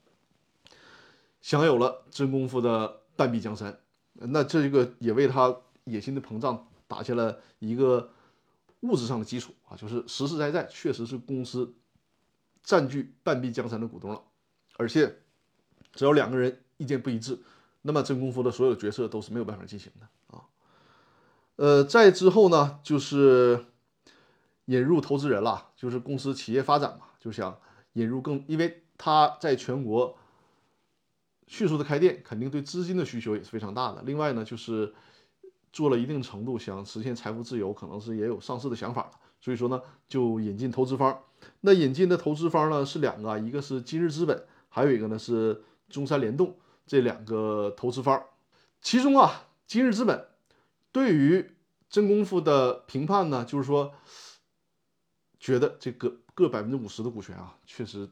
[1.41, 3.79] 享有了真功夫的半壁江山。
[4.15, 8.11] 那这个也为他野心的膨胀打下了一个
[8.81, 11.73] 物质上的基础啊，就是实实在在确实是公司。
[12.63, 14.23] 占据半壁江山的股东了，
[14.77, 15.21] 而且
[15.95, 17.41] 只要两个人意见不一致，
[17.81, 20.45] 那么真功夫的所有决策都是没有办法进行的啊。
[21.57, 23.65] 呃，再之后呢，就是
[24.67, 27.59] 引入投资人了，就是公司企业发展嘛，就想
[27.95, 30.19] 引入更，因为他在全国
[31.47, 34.03] 迅速的开店，肯定对资金的需求也是非常大的。
[34.03, 34.95] 另外呢，就是
[35.73, 39.11] 做了一定程度，想实现财富自由，可能是也有上市的想法。
[39.41, 41.23] 所以说呢，就引进投资方。
[41.63, 46.57] 那引进的投资方呢是两个，一个是今日资本，还有一个呢是中山联动
[46.87, 48.23] 这两个投资方。
[48.83, 50.27] 其中啊，今日资本
[50.93, 51.53] 对于
[51.89, 53.95] 真功夫的评判呢，就是说
[55.39, 58.11] 觉得这个各百分之五十的股权啊，确实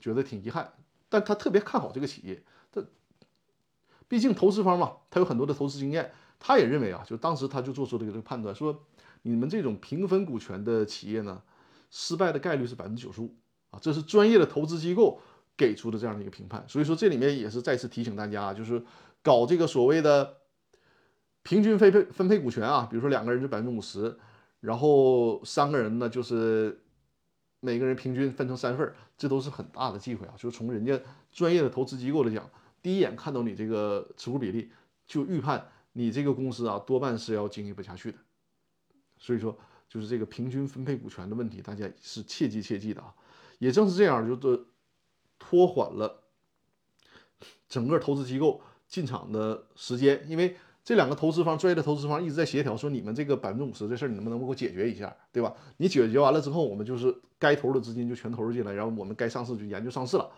[0.00, 0.72] 觉得挺遗憾。
[1.08, 2.84] 但他特别看好这个企业，他
[4.08, 8.84] 毕竟投资方嘛，他有很多的投资经验，他也认为啊，就当时他就做出了这个判断说。
[9.22, 11.42] 你们这种平分股权的企业呢，
[11.90, 13.34] 失败的概率是百分之九十五
[13.70, 15.20] 啊，这是专业的投资机构
[15.56, 16.64] 给出的这样的一个评判。
[16.68, 18.80] 所以说这里面也是再次提醒大家啊，就是
[19.20, 20.36] 搞这个所谓的
[21.42, 24.16] 平均分配分配股权啊，比如说两个人就百分之五十，
[24.60, 26.80] 然后三个人呢就是
[27.58, 30.34] 每个人平均分成三份这都是很大的忌讳啊。
[30.38, 30.98] 就是从人家
[31.32, 32.48] 专业的投资机构来讲，
[32.80, 34.70] 第一眼看到你这个持股比例，
[35.08, 35.66] 就预判
[35.98, 38.18] 你这个公司啊多半是要经营不下去的。
[39.18, 39.58] 所以说，
[39.88, 43.12] 就是这个平均分配股权的问题，大家是切记切记的啊。
[43.58, 44.64] 也正是这样，就是
[45.40, 46.22] 拖缓了
[47.68, 50.24] 整个投资机构进场的时间。
[50.28, 55.52] 因为这两个投资方，专业的投资方一直在协调，说你们这个百分之五十这事儿，你能不能给我解决一下，对吧？
[55.78, 60.30] 你解决完了之后，我们就是该投的资金就全投入进来，然后我们该上市就研究上市了。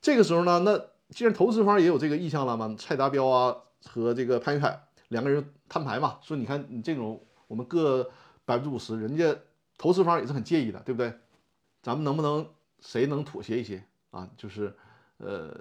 [0.00, 0.78] 这个时候呢，那
[1.10, 7.22] 既然投资方也有这个意向了嘛，蔡达标啊和这个潘玉凯两个人摊牌嘛，说你看你这种。
[7.46, 8.10] 我们各
[8.46, 9.36] 百分之五十，人家
[9.76, 11.12] 投资方也是很介意的，对不对？
[11.82, 12.48] 咱们能不能
[12.80, 14.28] 谁能妥协一些啊？
[14.34, 14.74] 就是，
[15.18, 15.54] 呃，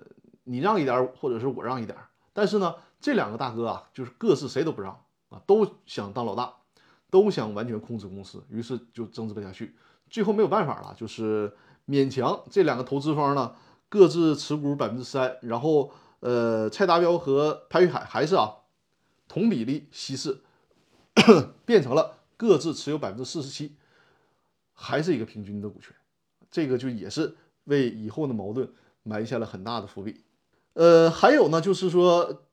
[0.46, 1.96] 你让一点，或者是我让一点。
[2.32, 6.54] 但是呢，这两个大哥啊，就是各自谁都不让啊，都想当老大，
[7.12, 9.76] 都想完全控制公司，于是就争执不下去。
[10.10, 11.54] 最后没有办法了，就是
[11.86, 13.54] 勉强这两个投资方呢，
[13.90, 18.63] 各自持股百分之三，然后呃，蔡达标和潘玉海还是啊
[19.34, 20.42] 同比例稀释。
[21.64, 23.76] 变成了各自持有百分之四十七，
[24.74, 25.96] 还是一个平均的股权，
[26.50, 28.68] 这个就也是为以后的矛盾
[29.04, 30.22] 埋下了很大的伏笔。
[30.74, 32.44] 呃，还有呢，就是说，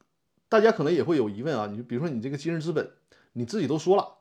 [0.49, 2.93] 大家可能也会有疑问啊，你比如说你这个今日资本，
[3.33, 4.19] 你自己都说了，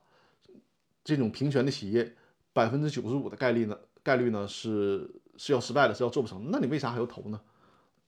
[1.03, 2.15] 这种平权的企业
[2.53, 7.41] 百分之九十五的概率呢，概率呢是是要失败的，是要做不成，那你为啥还要投呢？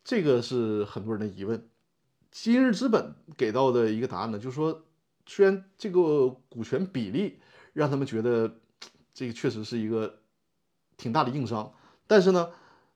[0.03, 1.67] 这个是很多人的疑问。
[2.31, 4.83] 今日资本给到的一个答案呢，就是说。
[5.27, 7.39] 虽然这个股权比例
[7.73, 8.53] 让他们觉得
[9.13, 10.19] 这个确实是一个
[10.97, 11.71] 挺大的硬伤，
[12.05, 12.51] 但是呢，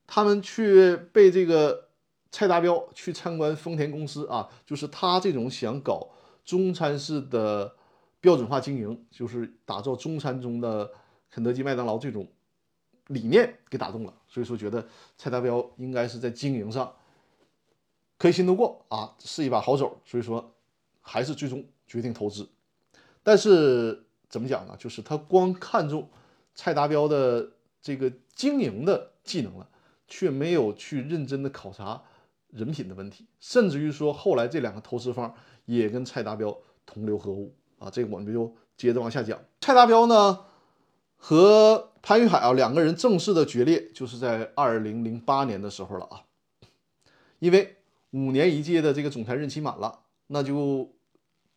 [0.06, 1.90] 他们却被这个
[2.32, 6.10] 蔡达标去参观丰田公司啊，就是他这种想搞
[6.44, 7.76] 中餐式的
[8.20, 10.92] 标准化经营，就是打造中餐中的
[11.30, 12.28] 肯德基、麦当劳这种
[13.08, 16.92] 理念给打动了，所以说觉得蔡达标应该是在经营上
[18.18, 20.54] 可以信得过啊，是一把好手，所以说
[21.02, 21.66] 还是最终。
[21.88, 22.50] 决定投资，
[23.22, 24.76] 但是怎么讲呢？
[24.80, 26.10] 就是他光看中
[26.56, 29.70] 蔡达标的这个经营的技能了，
[30.08, 32.02] 却没有去认真的考察
[32.50, 35.32] 人品的问题，甚至于说后来这两个投资方
[35.66, 37.88] 也跟蔡达标同流合污啊！
[37.92, 39.40] 这个我们就接着往下讲。
[39.62, 40.40] 蔡达标呢
[41.16, 46.24] 和潘玉海啊两个人正式的决裂，就是在二零零八年的时候了啊，
[47.38, 47.78] 因为
[48.12, 50.92] 五年一届的这个总裁任期满了，那就。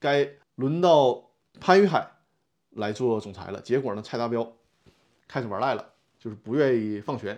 [0.01, 2.09] 该轮到潘玉海
[2.71, 3.61] 来做总裁了。
[3.61, 4.53] 结果呢，蔡达标
[5.27, 5.85] 开始玩赖了，
[6.21, 7.37] 就是不愿意放权，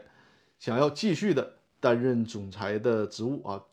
[0.59, 3.65] 想要继续的担任总裁的职务啊，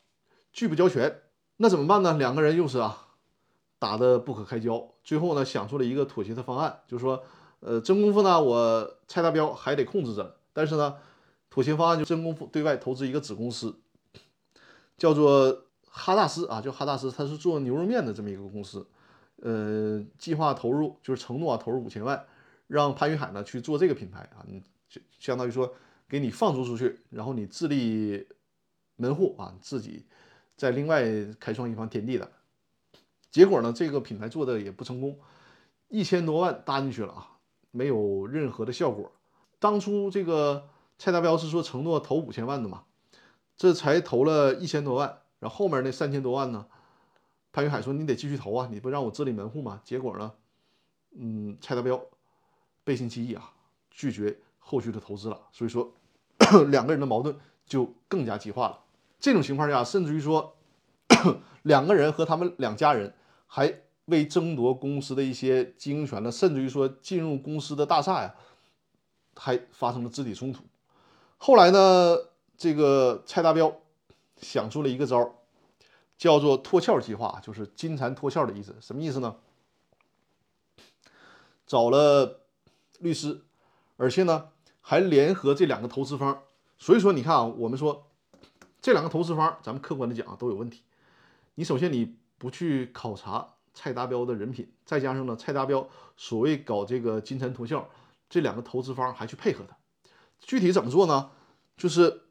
[0.53, 1.19] 拒不交权。
[1.57, 2.13] 那怎么办呢？
[2.13, 3.09] 两个人又是啊
[3.77, 4.89] 打得不可开交。
[5.03, 7.21] 最后呢，想出了一个妥协的方案，就是说，
[7.59, 10.95] 呃，真功夫呢，我蔡达标还得控制着，但是呢，
[11.49, 13.77] 妥协方案就真功夫对外投资一个子公司，
[14.97, 18.85] 叫做哈大师啊，叫哈大师，他是做牛肉面的这么一个公司。
[19.37, 22.25] 呃，计划投入就是承诺啊，投入五千万，
[22.65, 25.71] 让潘云海呢去做这个品牌啊，你就相当于说
[26.09, 28.27] 给你放逐出去，然后你自立
[28.95, 30.05] 门户啊，自己
[30.55, 31.03] 再另外
[31.39, 32.31] 开创一方天地的。
[33.29, 35.19] 结果呢，这个品牌做的也不成功，
[35.89, 37.37] 一千多万搭进去了啊，
[37.69, 39.11] 没有任何的效果。
[39.59, 42.85] 当初这个蔡达标是说承诺投五千万的嘛，
[43.57, 46.65] 这才投了一千多万，然后后面那三千多万呢？
[47.51, 50.31] 潘云海说：“你得继续投啊，你不让我自立门户吗？”结果呢，
[51.17, 51.99] 嗯，蔡达标
[52.83, 53.51] 背信弃义啊，
[53.89, 55.41] 拒绝后续的投资了。
[55.51, 55.91] 所以说，
[56.69, 58.79] 两个人的矛盾就更加激化了。
[59.19, 60.55] 这种情况下，甚至于说，
[61.63, 63.11] 两个人和他们两家人
[63.47, 68.35] 还为争夺公司的一些经营权呢，甚至于说进入公司的大厦呀，
[69.35, 70.63] 还发生了肢体冲突。
[71.37, 72.17] 后来呢，
[72.57, 73.73] 这个蔡达标
[74.41, 75.31] 想出了一个招儿。
[76.17, 78.75] 叫做脱壳计划，就是金蝉脱壳的意思。
[78.81, 79.35] 什么意思呢？
[81.67, 82.39] 找了
[82.97, 83.41] 律师，
[83.97, 84.49] 而且呢
[84.81, 86.41] 还联合这两个投资方。
[86.79, 88.07] 所以说，你看啊，我们说
[88.81, 90.81] 这两个投资方，咱们客观的讲都有问题。
[91.53, 97.87] 你首先你不去考察蔡达标的人品，再加上呢蔡达标所谓搞这个金蝉脱壳，
[98.27, 99.77] 这两个投资方还去配合他。
[100.39, 101.29] 具体怎么做呢？
[101.77, 102.23] 就是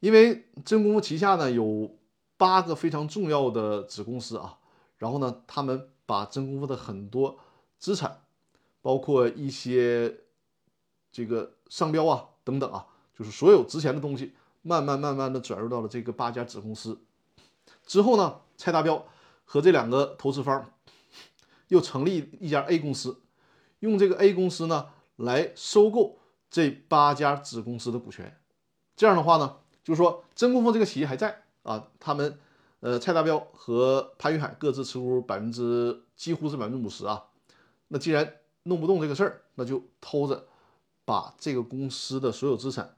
[0.00, 1.96] 因为真功夫旗下呢有。
[2.40, 4.56] 八个非常重要的子公司啊，
[4.96, 7.38] 然后呢，他们把真功夫的很多
[7.76, 8.22] 资产，
[8.80, 10.20] 包括一些
[11.12, 14.32] 这个商标啊等等啊，就是所有值钱的东西，
[14.62, 16.98] 慢慢慢慢的转入到了这个八家子公司。
[17.84, 19.06] 之后呢，蔡达标
[19.44, 20.72] 和这两个投资方
[21.68, 23.20] 又成立一家 A 公司，
[23.80, 24.86] 用这个 A 公司呢
[25.16, 28.40] 来收购这八家子公司的股权。
[28.96, 29.58] 这样的话呢，
[29.90, 31.42] 就是说真功夫这个企业还在。
[31.62, 32.38] 啊，他们，
[32.80, 37.22] 呃，蔡达标和潘云海各自持股百分之几乎是百分之五十啊。
[37.88, 40.46] 那既然弄不动这个事儿，那就偷着
[41.04, 42.96] 把这个公司的所有资产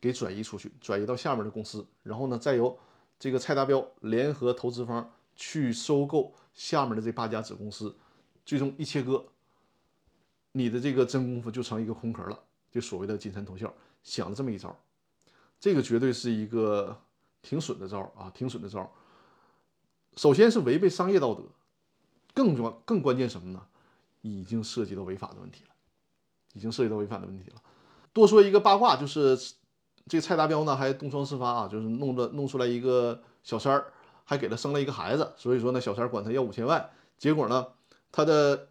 [0.00, 2.78] 给转移出去，转移到下面的公司，然后呢，再由
[3.18, 7.94] 这个蔡达标联合投资方去收购下面的这八家子公司，
[8.46, 9.22] 最终一切割，
[10.52, 12.38] 你的这个真功夫就成一个空壳了，
[12.70, 13.70] 就所谓的金蝉脱壳，
[14.02, 14.74] 想了这么一招，
[15.60, 16.98] 这个绝对是一个。
[17.40, 18.92] 挺损的招啊，挺损的招。
[20.16, 21.44] 首先是违背商业道德，
[22.34, 23.62] 更关更关键什么呢？
[24.22, 25.70] 已经涉及到违法的问题了，
[26.54, 27.62] 已经涉及到违法的问题了。
[28.12, 29.38] 多说一个八卦，就是
[30.08, 33.92] 这个蔡达标呢还东窗事发啊，就是弄了弄出来一个小三儿，
[34.24, 35.32] 还给他生了一个孩子。
[35.36, 37.68] 所以说呢，小三儿管他要五千万，结果呢，
[38.10, 38.68] 他的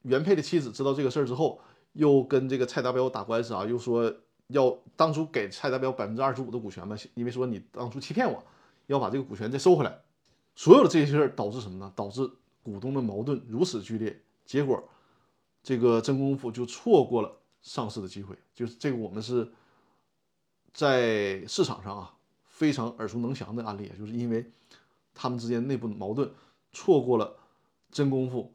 [0.00, 1.60] 原配的妻子知道这个事儿之后，
[1.92, 4.12] 又跟这个蔡达标打官司啊，又说。
[4.48, 6.96] 要当初给蔡达标百分之二十五的股权嘛？
[7.14, 8.42] 因为说你当初欺骗我，
[8.86, 10.00] 要把这个股权再收回来。
[10.54, 11.92] 所有的这些事儿导致什么呢？
[11.94, 12.28] 导致
[12.62, 14.82] 股东的矛盾如此剧烈，结果
[15.62, 18.36] 这个真功夫就错过了上市的机会。
[18.54, 19.52] 就是这个我们是
[20.72, 24.50] 在市场上啊非常耳熟能详的案例，就是因为
[25.14, 26.28] 他们之间内部的矛盾，
[26.72, 27.36] 错过了
[27.92, 28.52] 真功夫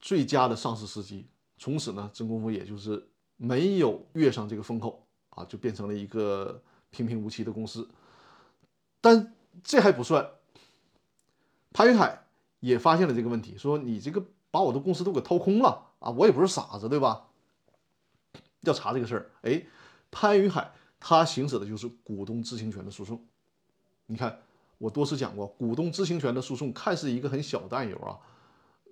[0.00, 1.26] 最佳的上市时机。
[1.56, 5.07] 从此呢，真功夫也就是没有跃上这个风口。
[5.38, 7.88] 啊，就变成了一个平平无奇的公司，
[9.00, 10.28] 但这还不算。
[11.72, 12.24] 潘云海
[12.60, 16.10] 也发现了这个问题，说你这个把我的公司都给掏空了啊！
[16.10, 17.28] 我也不是傻子，对吧？
[18.62, 19.62] 要查这个事儿，哎，
[20.10, 23.24] 潘云海他行使的就是股东知情权的诉讼。
[24.06, 24.40] 你看，
[24.78, 28.18] 我多次讲过，股东知情权的诉讼看似一个很小的案由啊，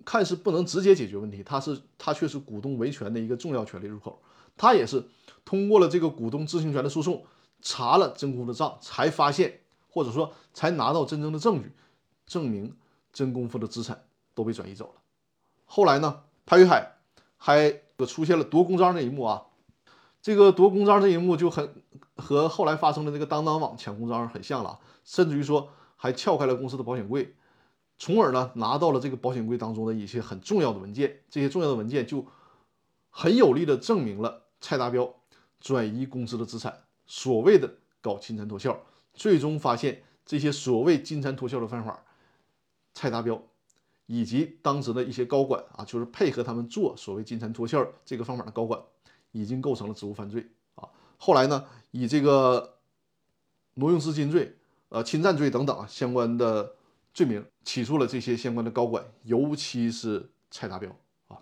[0.05, 4.21] 看似不能直接解决问题，它是它却是股东维权的一个重要权利入口。
[4.57, 5.07] 他也是
[5.45, 7.25] 通过了这个股东知情权的诉讼，
[7.61, 11.71] 查了真功夫的账，才发现或者说才拿到真正的证据，
[12.25, 12.75] 证明
[13.13, 15.01] 真功夫的资产都被转移走了。
[15.65, 16.97] 后来呢，潘云海
[17.37, 19.45] 还出现了夺公章这一幕啊，
[20.21, 21.83] 这个夺公章这一幕就很
[22.15, 27.35] 和后来发生的这个当当网抢公章很像了，甚至于说还撬开了公司的保险柜，
[27.97, 32.25] 从而呢拿到了这个保险柜当中的一些很重要的文件，这些重要的文件就
[33.09, 34.46] 很有力的证明了。
[34.59, 35.13] 蔡达标
[35.59, 38.77] 转移公司的资产，所谓的搞金蝉脱壳，
[39.13, 42.03] 最终发现这些所谓金蝉脱壳的方法，
[42.93, 43.41] 蔡达标
[44.05, 48.81] 以及当时的一些高管啊，就是配合他们做所谓金蝉脱壳这个方法的高管，
[49.31, 50.87] 已经构成了职务犯罪啊。
[51.17, 52.77] 后来呢，以这个
[53.75, 54.57] 挪用资金罪、
[54.89, 56.75] 呃侵占罪等等啊相关的
[57.13, 60.95] 罪名起诉了这些相关的高管，尤其是蔡达标
[61.27, 61.37] 啊。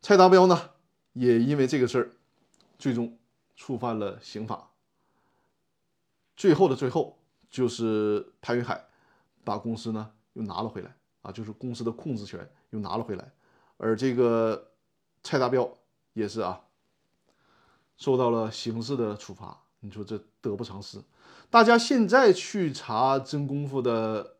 [0.00, 0.70] 蔡达标呢，
[1.16, 2.10] 也因为这个事儿，
[2.78, 3.18] 最终
[3.56, 4.70] 触犯了刑法。
[6.36, 8.84] 最后的最后，就是潘云海
[9.42, 10.94] 把公司呢又拿了回来。
[11.22, 13.32] 啊，就是公司的控制权又拿了回来，
[13.78, 14.70] 而这个
[15.24, 15.68] 蔡达标
[16.12, 16.60] 也是啊，
[17.96, 19.60] 受到了刑事的处罚。
[19.80, 21.02] 你说这得不偿失。
[21.50, 24.36] 大家现在去查真功夫的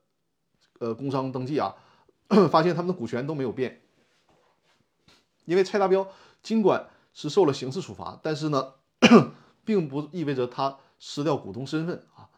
[0.79, 1.74] 呃工商登记啊，
[2.53, 3.83] 发现他们的股权都没有变。
[5.45, 6.07] 因为蔡达标
[6.43, 8.74] 尽管是受了刑事处罚，但是呢，
[9.64, 12.28] 并不意味着他失掉股东身份啊。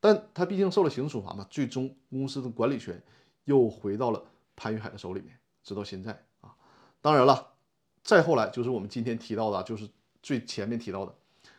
[0.00, 3.02] 但他毕竟受了刑事处罚嘛，最终公司的管理权。
[3.44, 4.22] 又回到了
[4.54, 6.54] 潘玉海的手里面，直到现在啊。
[7.00, 7.54] 当然了，
[8.04, 9.88] 再后来就是我们今天提到的，就是
[10.22, 11.12] 最前面提到的。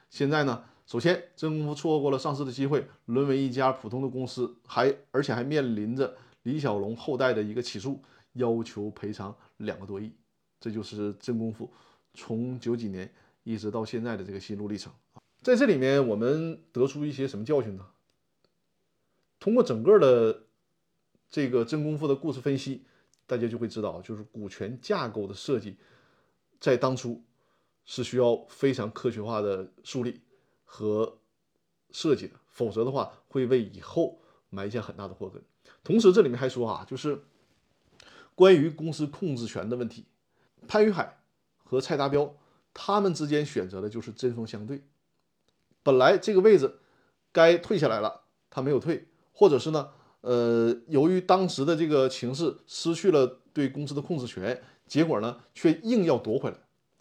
[0.09, 8.01] 现在呢，首先真功夫错过了上市的机会，沦为一家普通的公司，还而且还面临着李小龙后代的一个起诉，
[8.33, 10.13] 要求赔偿两个多亿。
[10.61, 11.69] 这就是真功夫
[12.13, 14.93] 从九几年一直到现在的这个心路历程。
[15.41, 17.85] 在这里面，我们得出一些什么教训呢？
[19.41, 20.43] 通过整个的。
[21.33, 22.83] 这个真功夫的故事分析，
[23.25, 25.77] 大家就会知道，就是股权架构的设计，
[26.59, 27.23] 在当初
[27.85, 30.19] 是需要非常科学化的梳理
[30.65, 31.19] 和
[31.91, 35.41] 设计的，否则的话会为以后埋下很大的祸根。
[35.85, 37.21] 同时，这里面还说啊，就是
[38.35, 40.03] 关于公司控制权的问题，
[40.67, 41.17] 潘玉海
[41.63, 42.35] 和蔡达标
[42.73, 44.83] 他们之间选择的就是针锋相对。
[45.83, 46.79] 本来这个位置
[47.31, 49.89] 该退下来了，他没有退，或者是呢？
[50.21, 56.57] 呃，由于当时的这个情势失去了对公司的控制权，结果呢却硬要夺回来。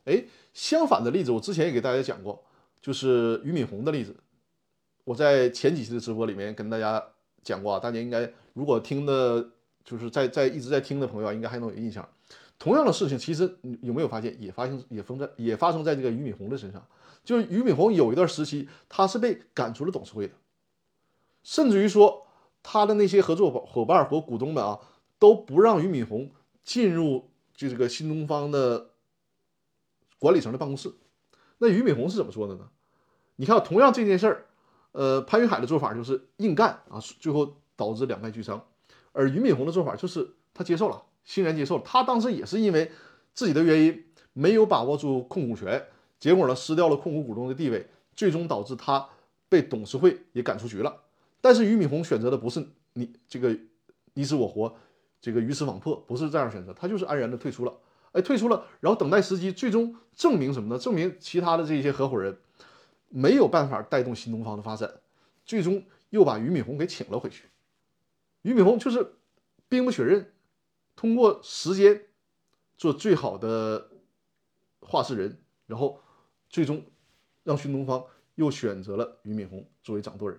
[0.06, 2.42] 哎，相反的例子我之前也给大家讲过，
[2.80, 4.16] 就是俞敏洪的例子。
[5.04, 7.04] 我在前几期的直播里面跟大家
[7.42, 9.50] 讲过啊，大家应该如果听的，
[9.84, 12.08] 就是在在一直在听的朋友啊应该还能有印象。
[12.60, 16.86] 同样的事情，其实你有没有发现也发生也发在也发生在这个俞敏洪的身上？
[17.24, 20.34] 就是俞敏洪有一段时期他是被赶出了董事会的，
[21.42, 22.28] 甚至于说。
[22.62, 24.78] 他的那些合作伙伴和股东们啊，
[25.18, 26.30] 都不让俞敏洪
[26.62, 28.90] 进入就这个新东方的
[30.18, 30.92] 管理层的办公室。
[31.56, 32.68] 那俞敏洪是怎么说的呢？
[33.36, 34.46] 你看，同样这件事儿，
[34.92, 38.62] 呃，潘云海的做法就是硬干啊，最后导致两败俱伤。
[39.12, 41.78] 而俞敏洪的做法就是他接受了，欣然接受。
[41.78, 42.90] 他当时也是因为
[43.32, 45.80] 自己的原因没有把握住控股权，
[46.18, 49.08] 结果呢失掉了控股股东的地位，最终导致他
[49.48, 51.04] 被董事会也赶出局了。
[51.40, 53.56] 但是俞敏洪选择的不是你这个
[54.14, 54.74] 你死我活，
[55.20, 57.72] 这个鱼死网破，不是这样选择，他就是安然的退出了，
[58.10, 60.80] 哎，退出了，然后等待时机，最终证明什么呢？
[60.80, 62.36] 证明其他的这些合伙人
[63.08, 64.92] 没有办法带动新东方的发展，
[65.44, 67.44] 最终又把俞敏洪给请了回去。
[68.42, 69.14] 俞敏洪就是
[69.68, 70.32] 兵不血刃，
[71.00, 72.08] 通过时间
[72.76, 73.88] 做最好的
[74.80, 75.98] 话事人，然后
[76.50, 76.84] 最终
[77.42, 80.38] 让新东方又选择了俞敏洪作为掌舵人。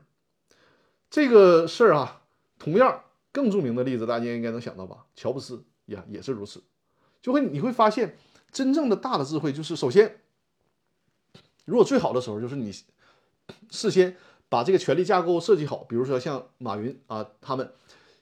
[1.10, 2.22] 这个事儿啊，
[2.60, 5.08] 同样更著名的例子，大家应该能想到吧？
[5.16, 6.62] 乔布斯呀，也是如此。
[7.24, 8.16] 就会你会发现，
[8.52, 10.22] 真正的大的智慧就是，首先，
[11.66, 12.72] 如果最好的时候就是你
[13.72, 14.16] 事先
[14.48, 17.74] 把这个权力架构设计好，比如说像马云啊，他们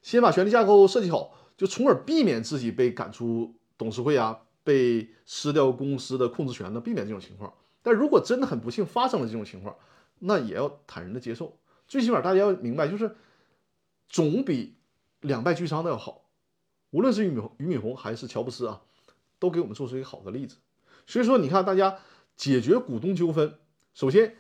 [0.02, 7.54] 先把权力架构设计好，就从而避免自己被赶出董事会啊，被失掉公司的控制权呢，避免这种情况。
[7.82, 9.76] 但如果真的很不幸发生了这种情况，
[10.20, 11.60] 那也要坦然的接受。
[11.86, 13.14] 最起码大家要明白，就是
[14.08, 14.78] 总比
[15.20, 16.30] 两败俱伤的要好。
[16.92, 18.82] 无论是俞敏俞敏洪还是乔布斯啊，
[19.38, 20.56] 都给我们做出一个好的例子。
[21.06, 22.00] 所以说，你看大家
[22.38, 23.54] 解决股东纠纷，
[23.94, 24.38] 首先，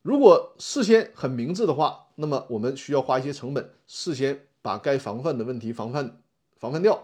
[0.00, 6.22] 如果事先很明智的话，那么我们需要花一些成本，事先把该防范的问题防范
[6.58, 7.02] 防范掉，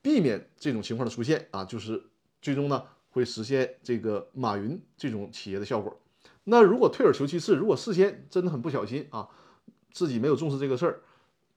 [0.00, 2.02] 避免这种情况的出现啊，就是
[2.40, 6.00] 最终呢会实现这个马云这种企业的效果。
[6.44, 9.28] 那如果退而求其次，如果事先真的很不小心啊，
[9.92, 11.02] 自己没有重视这个事儿，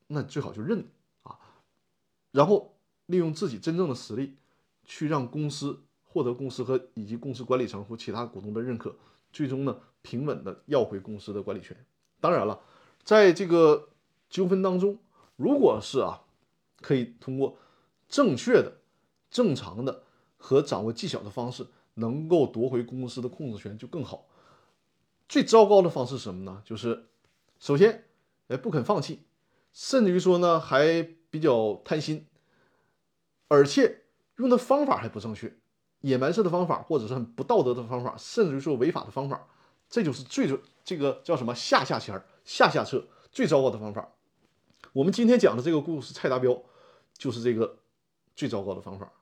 [0.08, 0.86] 那最好就认
[1.24, 1.40] 啊，
[2.32, 4.36] 然后利用自己真正的实力，
[4.84, 8.94] 去让公司获得公司和以及公司管理层或其他股东的认可，
[9.32, 11.78] 最终呢平稳的要回公司的管理权。
[12.20, 12.60] 当然了，
[13.04, 13.90] 在这个
[14.30, 14.98] 纠纷当中，
[15.38, 16.22] 如果是啊，
[16.82, 17.58] 可以通过
[18.10, 18.80] 正确的、
[19.30, 20.04] 正常的
[20.38, 24.28] 和掌握技巧的方式，能够夺回公司的控制权，就更好。
[25.30, 26.62] 最糟糕的方式是什么呢？
[26.66, 27.08] 就是
[27.58, 28.06] 首先，
[28.50, 29.24] 哎，不肯放弃，
[29.72, 32.28] 甚至于说呢，还比较贪心，
[33.48, 34.02] 而且
[34.36, 35.56] 用的方法还不正确，
[36.02, 39.48] 野蛮式的方法，或者是很不道德的方法，甚至于说违法的方法，
[39.90, 44.14] 这就是最这个叫什么下下签儿、下下策最糟糕的方法。
[44.92, 46.62] 我们今天讲的这个故事，蔡达标
[47.22, 47.78] 就是这个
[48.36, 49.14] 最糟糕的方法。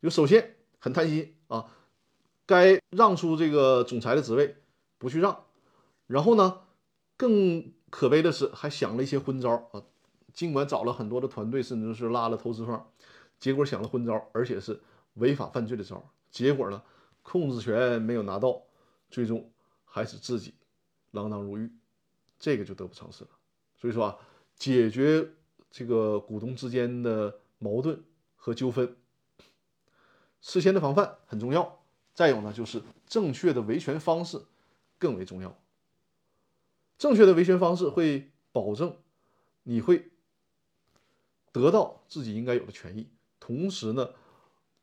[0.00, 1.66] 就首先很贪心啊，
[2.46, 4.58] 该让出这个总裁的职位
[4.96, 5.44] 不去让，
[6.06, 6.60] 然后呢，
[7.16, 9.82] 更可悲的是还想了一些昏招啊。
[10.32, 12.92] 尽管找了很多的团队，甚至是拉了投资方，
[13.40, 14.80] 结果想了昏招，而且是
[15.14, 16.08] 违法犯罪的招。
[16.30, 16.80] 结果呢，
[17.22, 18.62] 控制权没有拿到，
[19.10, 19.50] 最终
[19.84, 20.54] 还是自己
[21.12, 21.72] 锒铛入狱，
[22.38, 23.30] 这个就得不偿失了。
[23.76, 24.16] 所以说啊，
[24.54, 25.28] 解决
[25.72, 28.00] 这个股东之间的矛盾
[28.36, 28.96] 和纠纷，
[30.40, 31.82] 事先的防范很重要。
[32.14, 34.40] 再有呢，就是正确的维权方式
[34.98, 35.58] 更为重要。
[36.96, 38.96] 正确的维权方式会保证
[39.64, 40.10] 你会。
[41.54, 44.08] 得到自己应该有的权益，同时呢，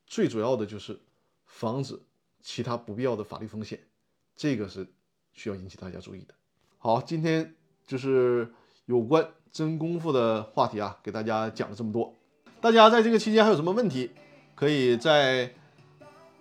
[0.06, 1.00] 最主要的就是
[1.48, 2.00] 防止
[2.42, 3.88] 其他不必要的法律风险，
[4.36, 4.86] 这个是
[5.34, 6.36] 需要引起大家注意的。
[6.78, 7.56] 好，今天
[7.88, 8.54] 就是
[8.90, 12.12] 有关真功夫的话题啊，给大家讲了这么多。
[12.60, 14.10] 大家在这个期间还有什么问题，
[14.56, 15.54] 可以在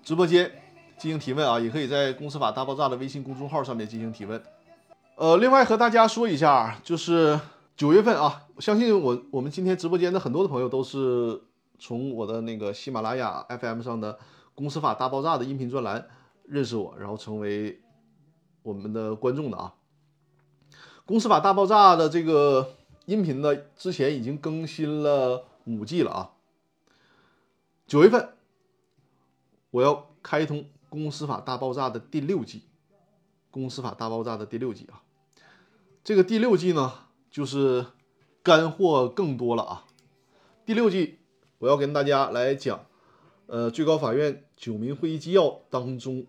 [0.03, 0.51] 直播间
[0.97, 4.43] 进行提问啊，也可以在公司法大爆炸的微信公众号上面进行提问。
[5.17, 7.39] 呃，另外和大家说一下，就是。
[7.77, 11.41] 九月份啊，相信我我们今天直播间的很多的朋友都是
[11.79, 14.15] 从我的那个喜马拉雅 FM 上的
[14.53, 16.05] 《公司法大爆炸》的音频专栏
[16.43, 17.81] 认识我，然后成为
[18.65, 19.73] 我们的观众的啊。
[21.09, 22.75] 《公司法大爆炸》的这个
[23.07, 26.33] 音频呢，之前已经更新了五季了啊。
[27.87, 28.35] 九月份
[29.71, 30.59] 我要开通
[30.91, 32.59] 《公司法大爆炸》的第六季，
[33.51, 35.01] 《公司法大爆炸》的第六季啊。
[36.05, 36.93] 这个第六季呢。
[37.31, 37.85] 就是
[38.43, 39.85] 干货更多了啊！
[40.65, 41.19] 第六季
[41.59, 42.87] 我要跟大家来讲，
[43.47, 46.27] 呃，最高法院九民会议纪要当中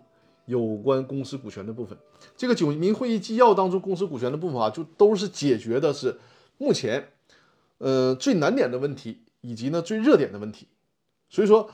[0.49, 1.95] 有关公司股权的部分。
[2.35, 6.19] 这个九民会议纪要当中公司股权的部分啊，就都是解决的是
[6.57, 7.09] 目前
[7.77, 10.67] 呃最难点的问题，以及呢最热点的问题。
[11.29, 11.69] 所以说，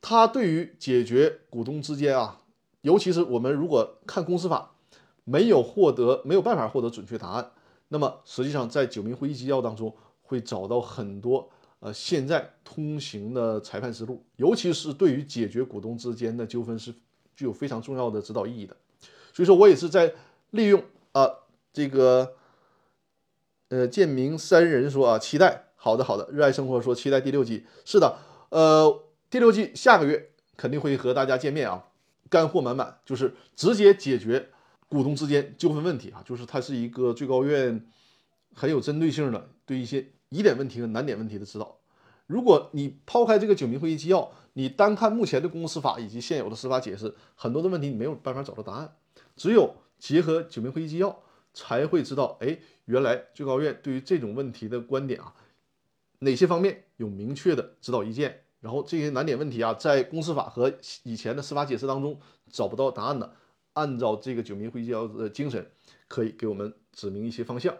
[0.00, 2.42] 它对于解决股东之间啊，
[2.80, 4.72] 尤其是我们如果看公司法，
[5.22, 7.52] 没有获得没有办法获得准确答案。
[7.88, 16.92] 那么实际上，在九民会议纪要当中会找到很多呃现在通行的裁判思路，尤其是对于解决股东之间的纠纷是
[17.36, 18.76] 具有非常重要的指导意义的。
[19.32, 20.14] 所以说我也是在
[20.50, 20.82] 利用
[21.12, 21.30] 啊
[21.72, 22.34] 这个
[23.68, 28.18] 呃建明三人说啊期待好的好的热爱生活说期待第六季是的
[28.48, 31.84] 呃第六季下个月肯定会和大家见面啊
[32.28, 34.48] 干货满满就是直接解决。
[34.88, 37.84] 股东之间纠纷问题啊，就是它是一个最高院
[38.54, 41.76] 很有针对性的对一些疑点问题和难点问题的指导。
[42.26, 48.96] 如果你抛开这个九民会议纪要，你单看目前的公司法以及现有的司法解释，很多的问题你没有办法找到答案。
[49.36, 51.22] 只有结合九民会议纪要，
[51.52, 55.34] 才会知道，哎，原来最高院对于这种问题的观点啊，
[56.20, 60.72] 哪些方面有明确的指导意见，然后这些难点问题啊，在公司法和
[61.02, 62.18] 以前的司法解释当中
[62.50, 63.34] 找不到答案的。
[63.74, 65.70] 按照这个九民会议纪要的精神，
[66.08, 67.76] 可以给我们指明一些方向。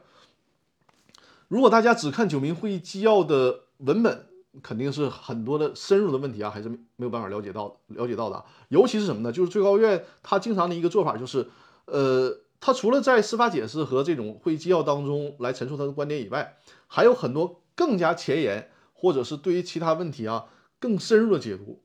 [1.49, 4.27] 如果大家只看九民会议纪要的文本，
[4.63, 8.45] 肯定是很多的深入的问题啊，还是没有办法了解到了解到的。
[8.69, 9.33] 尤其是什么呢？
[9.33, 11.49] 就是最高院他经常的一个做法，就是
[11.87, 20.47] 呃，他除了在司法解释和这种会议纪要当中来陈述他的观点以外，还有很多更加前沿，或者是对于其他问题啊
[20.79, 21.83] 更深入的解读，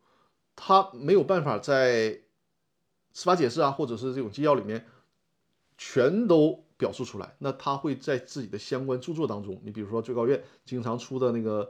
[0.56, 2.22] 他没有办法在。
[3.14, 4.86] 司法解释啊，或者是这种纪要里面，
[5.78, 7.36] 全都表述出来。
[7.40, 11.70] 那他会在自己的相关著作当中，你比如说最高院经常出的那个，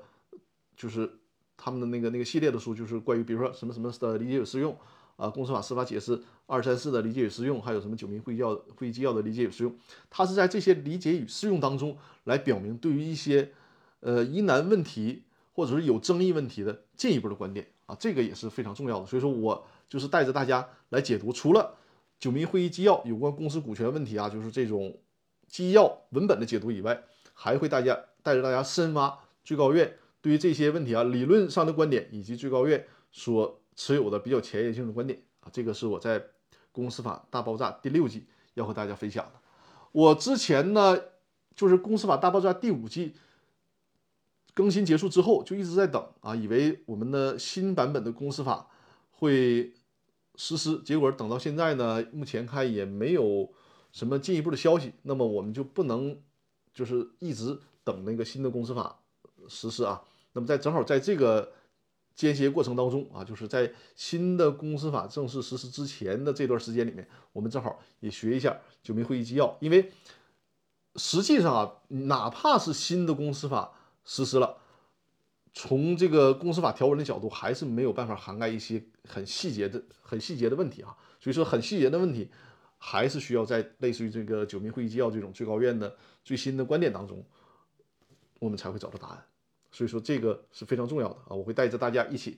[0.76, 1.09] 就是
[1.57, 4.78] 他们的那个那个系列的书，就是关于比如说什么什么的理解与适用
[5.15, 9.76] 啊，公司法司法解释二三四的理解与适用，还有什么九民会议要会议纪要的理解与适用，
[10.09, 13.51] 他是在这些理解与适用当中来表明对于一些
[13.99, 19.05] 呃疑难问题或者是有争议问题的进一步的观点啊，这个也是非常重要的。
[19.05, 19.65] 所以说我。
[19.91, 21.76] 就是带着大家来解读，除了
[22.17, 24.97] 九民会议纪要有关公司股权问题啊，就是这种
[25.49, 27.03] 纪要文本的解读以外，
[27.34, 35.49] 还会大家带着大家深挖最高院对于这些问题啊理论上的观点，以及最高院所持有的比较前沿性的观点啊。
[35.51, 36.24] 这个是我在
[36.72, 39.39] 公司法大爆炸第六季要和大家分享的。
[39.91, 40.97] 我之前呢，
[41.55, 43.13] 就是公司法大爆炸第五季
[44.53, 48.69] 更新结束之后，就一直在等啊，以为我们的新版本的公司法
[49.11, 49.74] 会。
[50.38, 53.51] 实施结果等到现在呢，目前看也没有
[53.91, 56.17] 什么进一步的消息，那么我们就不能
[56.74, 59.01] 就是一直等那个新的公司法
[59.49, 60.01] 实施啊。
[60.34, 61.52] 那么在正好在这个
[62.16, 69.92] 间歇过程当中啊，就是在新的公司法正式实施之前的这段时间里面，我们正好也学一下九民会议纪要，因为
[70.96, 73.74] 实际上啊，哪怕是新的公司法
[74.04, 74.58] 实施了，
[75.54, 80.96] 从这个公司法条文的角度，还是没有办法涵盖一些很细节的、很细节的问题啊。
[81.20, 82.30] 所以说，很细节的问题，
[82.78, 87.24] 还是需要在类似于这个九民会议纪要这种最高院的最新的观点当中，
[88.40, 89.26] 我们才会找到答案。
[89.72, 91.34] 所以说这个是非常重要的啊！
[91.34, 92.38] 我会带着大家一起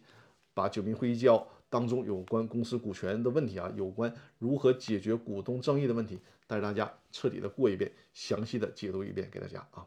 [0.53, 9.83] 把九民会议纪要当中有关公司股权的问题啊，有关如何解决股东争议的问题，带着大家彻底的过一遍，详细的解读一遍给大家啊。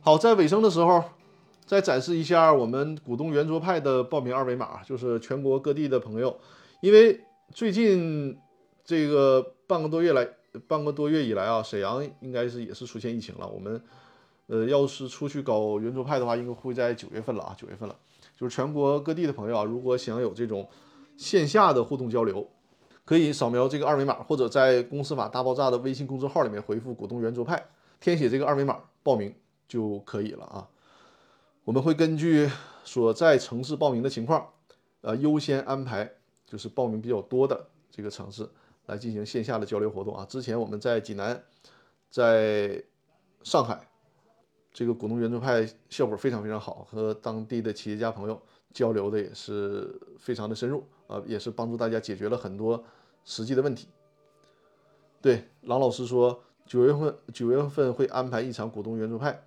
[0.00, 1.02] 好，在尾声的时候，
[1.66, 6.38] 再展示一下我们股东圆桌派的报名二维码，就是全国各地的朋友，
[6.80, 7.20] 因为
[7.52, 8.38] 最近
[8.84, 10.28] 这个半个多月来，
[10.68, 13.82] 半个多月以来啊，沈阳应该是也是出现疫情了，我们。
[14.48, 17.96] 呃，要是出去搞圆桌派的话，应该会在九月份了啊，九月份了。
[18.36, 20.68] 就是全国各地的朋友啊，如果想有这种
[21.16, 22.48] 线下的互动交流，
[23.04, 27.68] 可以扫描这个二维码，或者在公司法大爆炸的微信公众号里面回复“股东圆桌派”，
[28.00, 29.34] 填写这个二维码报名
[29.66, 30.68] 就可以了啊。
[31.64, 32.48] 我们会根据
[32.84, 34.48] 所在城市报名的情况，
[35.00, 36.10] 呃，优先安排
[36.46, 38.48] 就是报名比较多的这个城市
[38.86, 40.24] 来进行线下的交流活动啊。
[40.28, 41.42] 之前我们在济南，
[42.08, 42.84] 在
[43.42, 43.87] 上海。
[44.72, 48.40] 这个股东圆桌派效果非常非常好，和当地的企业家朋友
[48.72, 52.82] 交流的也是非常的深入啊，也是帮助大家解决了很多
[53.24, 53.88] 实际的问题。
[55.20, 59.42] 对，郎老师说九月份九月份会安排一场股东圆桌派，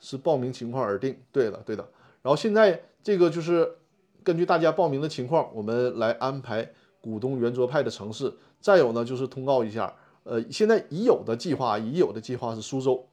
[0.00, 1.18] 是报名情况而定。
[1.30, 1.86] 对的，对的。
[2.22, 3.76] 然后现在这个就是
[4.22, 8.32] 根据大家报名的情况，我们来安排股东圆桌派的城市。
[8.60, 9.92] 再有呢，就是通告一下，
[10.22, 13.06] 呃，现在已有的计划，已有的计划是苏州。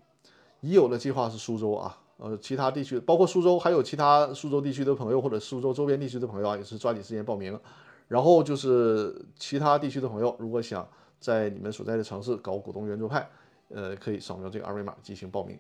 [0.61, 7.59] 已有的计划是苏州啊，呃，其他地区包括苏州，还有其他苏州地区的朋友或者苏州周边地区的朋友啊，也是抓紧时间报名。
[8.07, 10.87] 然后就是其他地区的朋友，如果想
[11.19, 13.29] 在你们所在的城市搞股东圆桌派，
[13.69, 15.59] 呃，可以扫描这个二维码进行报名。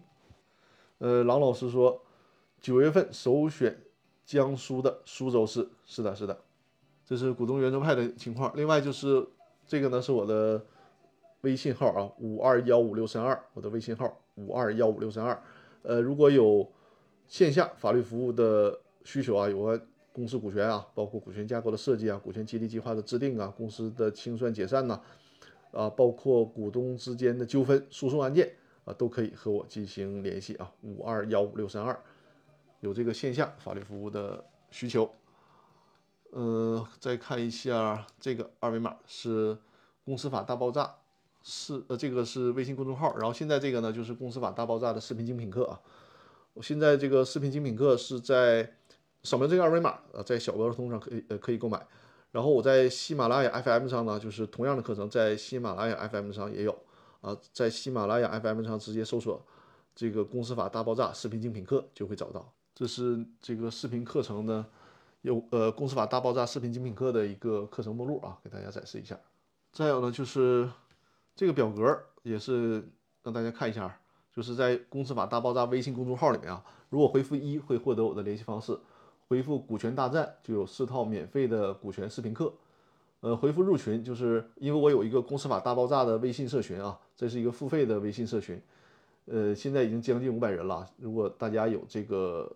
[0.97, 2.01] 呃，郎老师说，
[2.59, 3.79] 九月份首选
[4.25, 6.37] 江苏的苏州市，是的，是的，
[7.05, 8.51] 这是股东圆桌派的情况。
[8.55, 9.25] 另外就是
[9.67, 10.65] 这个呢，是我的
[11.41, 14.19] 微信号啊，五二幺五六三二，我的微信号。
[14.39, 15.41] 五二幺五六三二，
[15.83, 16.67] 呃，如果有
[17.27, 19.79] 线下法律服务的需求啊，有关
[20.11, 24.99] 公司股权啊，包括股权架构的设计啊，股权激励计划的制定啊，公司的清算解散呐，
[25.71, 28.51] 啊，包括股东之间的纠纷诉讼案件
[28.85, 30.71] 啊，都可以和我进行联系啊。
[30.81, 31.97] 五二幺五六三二，
[32.79, 35.09] 有这个线下法律服务的需求。
[36.31, 39.57] 嗯，再看一下这个二维码是
[40.03, 40.95] 公司法大爆炸。
[41.41, 45.79] 是呃，这个是微信公众号，然后现在这个呢就是公司法大爆炸的视频精品课啊。
[46.53, 48.75] 我现在这个视频精品课是在
[49.23, 51.85] 扫描这个二维码啊，在小额儿童上可以呃可以购买。
[52.31, 56.77] 然后我在喜马拉雅 FM 上呢，就是同样的课程在喜马拉雅 FM 上也有
[57.21, 59.43] 啊，在喜马拉雅 FM 上直接搜索
[59.95, 62.51] 这个公司法大爆炸视频精品课就会找到。
[62.75, 64.65] 这是这个视频课程呢
[65.21, 69.17] 有呃公司法大爆炸视频精品课的一个课程目录啊，给大家展示一下。
[69.71, 70.69] 再有呢就是。
[71.39, 72.83] 这个表格也是
[73.23, 73.97] 让大家看一下，
[74.29, 78.77] 就是在《公司法大爆炸》微信公众号里面啊，如果回复一会获得我的联系方式，
[79.29, 82.53] 回复“股权大战”就有四套免费的股权视频课，
[83.21, 88.61] 呃，回复入群就是因为我有一个《公司法大爆炸》的微信社群啊，这是一个付费的微信社群，
[89.23, 92.53] 呃，现在已经将近五百人了，如果大家有这个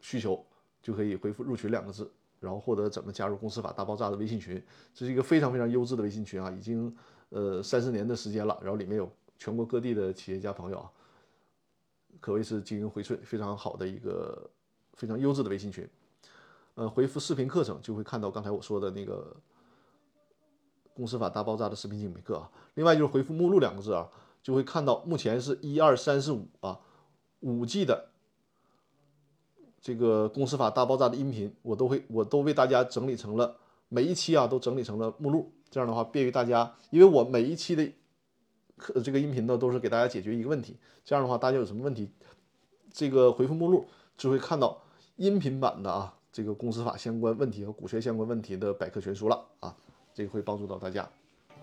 [0.00, 0.44] 需求，
[0.82, 4.60] 就可以回复“入群”两个字，然后获得怎么加入《公司法大爆炸》的微信群，
[4.92, 6.92] 这是一个非常非常优质的微信群啊，已经。
[7.30, 10.90] 呃，三十年的时间了，然后里面有全国各地的企业家朋友啊，
[12.20, 14.50] 可谓是经营荟萃，非常好的一个
[14.94, 15.88] 非常优质的微信群。
[16.74, 19.36] 呃，回复视频课程就会看到刚才我说的那个
[20.92, 22.50] 公司法大爆炸的视频精品课啊。
[22.74, 24.08] 另外就是回复目录两个字啊，
[24.42, 26.80] 就会看到目前是一二三四五啊
[27.40, 28.10] 五 G 的
[29.80, 33.56] 这个公司法大爆炸的音频，我都会我都为大家整理成了
[33.88, 35.52] 每一期啊都整理成了目录。
[35.70, 37.88] 这样的话便于大家，因为我每一期的
[38.76, 40.76] 课这个音频呢都是给大家解决一个问题。
[41.04, 42.10] 这样的话，大家有什么问题，
[42.92, 44.82] 这个回复目录就会看到
[45.16, 49.76] 音频版的啊这个公司法相关问题和股权相关问题的百科全书了啊，
[50.12, 51.08] 这个会帮助到大家。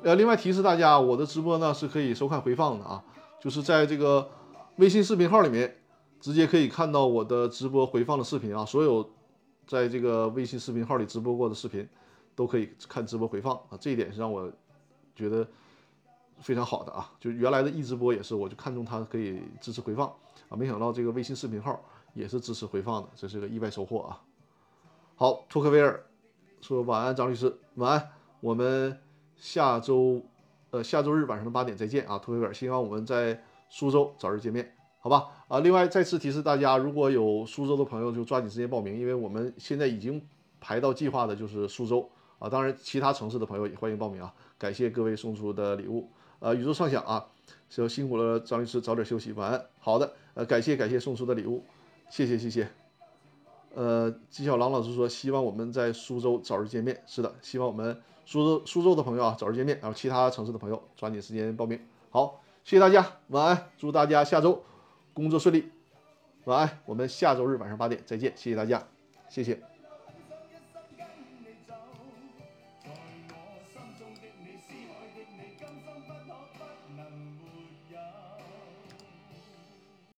[0.03, 3.03] 呃，另外提示大家，我的直播呢是可以收看回放的啊，
[3.41, 4.29] 就是在这个
[4.77, 5.75] 微信视频号里面
[6.21, 9.09] 直接可以看到我的直播回放的视频啊，所有
[9.65, 11.87] 在这个微信视频号里直播过的视频。
[12.37, 14.47] 都可以看直播回放啊，这一点是让我
[15.15, 15.45] 觉得
[16.39, 17.11] 非常好的啊。
[17.19, 20.07] 就原来的易直播也是，我就看中它可以支持回放
[20.47, 21.83] 啊，没想到这个微信视频号
[22.13, 24.21] 也是支持回放的，这是个意外收获啊。
[25.15, 26.05] 好，托克维尔
[26.61, 28.09] 说晚安，张律师，晚安。
[28.39, 28.95] 我们
[29.35, 30.21] 下周
[30.69, 35.27] 呃下周日晚上的八点再见啊，托克维尔，希望我们在苏州早日见面，好吧？
[35.47, 40.23] 啊，另外再次提示大家，如果有苏州的朋友就抓紧时间报名，因为我们现在已经
[40.59, 42.07] 排到计划的就是苏州
[42.39, 44.33] 啊，当然其他城市的朋友也欢迎报名啊。
[44.57, 46.09] 感谢各位送出的礼物，
[46.39, 47.27] 呃，宇宙畅想啊，
[47.69, 49.65] 说辛苦了，张律师早点休息，晚安。
[49.79, 51.63] 好的，呃，感谢感谢送出的礼物，
[52.09, 52.67] 谢谢谢谢。
[53.75, 61.79] 呃，纪晓岚老师说希望我们在苏州早日见面，是的，希望我们苏州苏州的朋友啊早日见面，然后其他城市的朋友抓紧时间报名。
[62.09, 64.63] 好，谢谢大家，晚安，祝大家下周
[65.13, 65.69] 工作顺利，
[66.45, 68.87] 晚安，我们下周日晚上八点再见，谢谢大家，
[69.29, 69.76] 谢谢。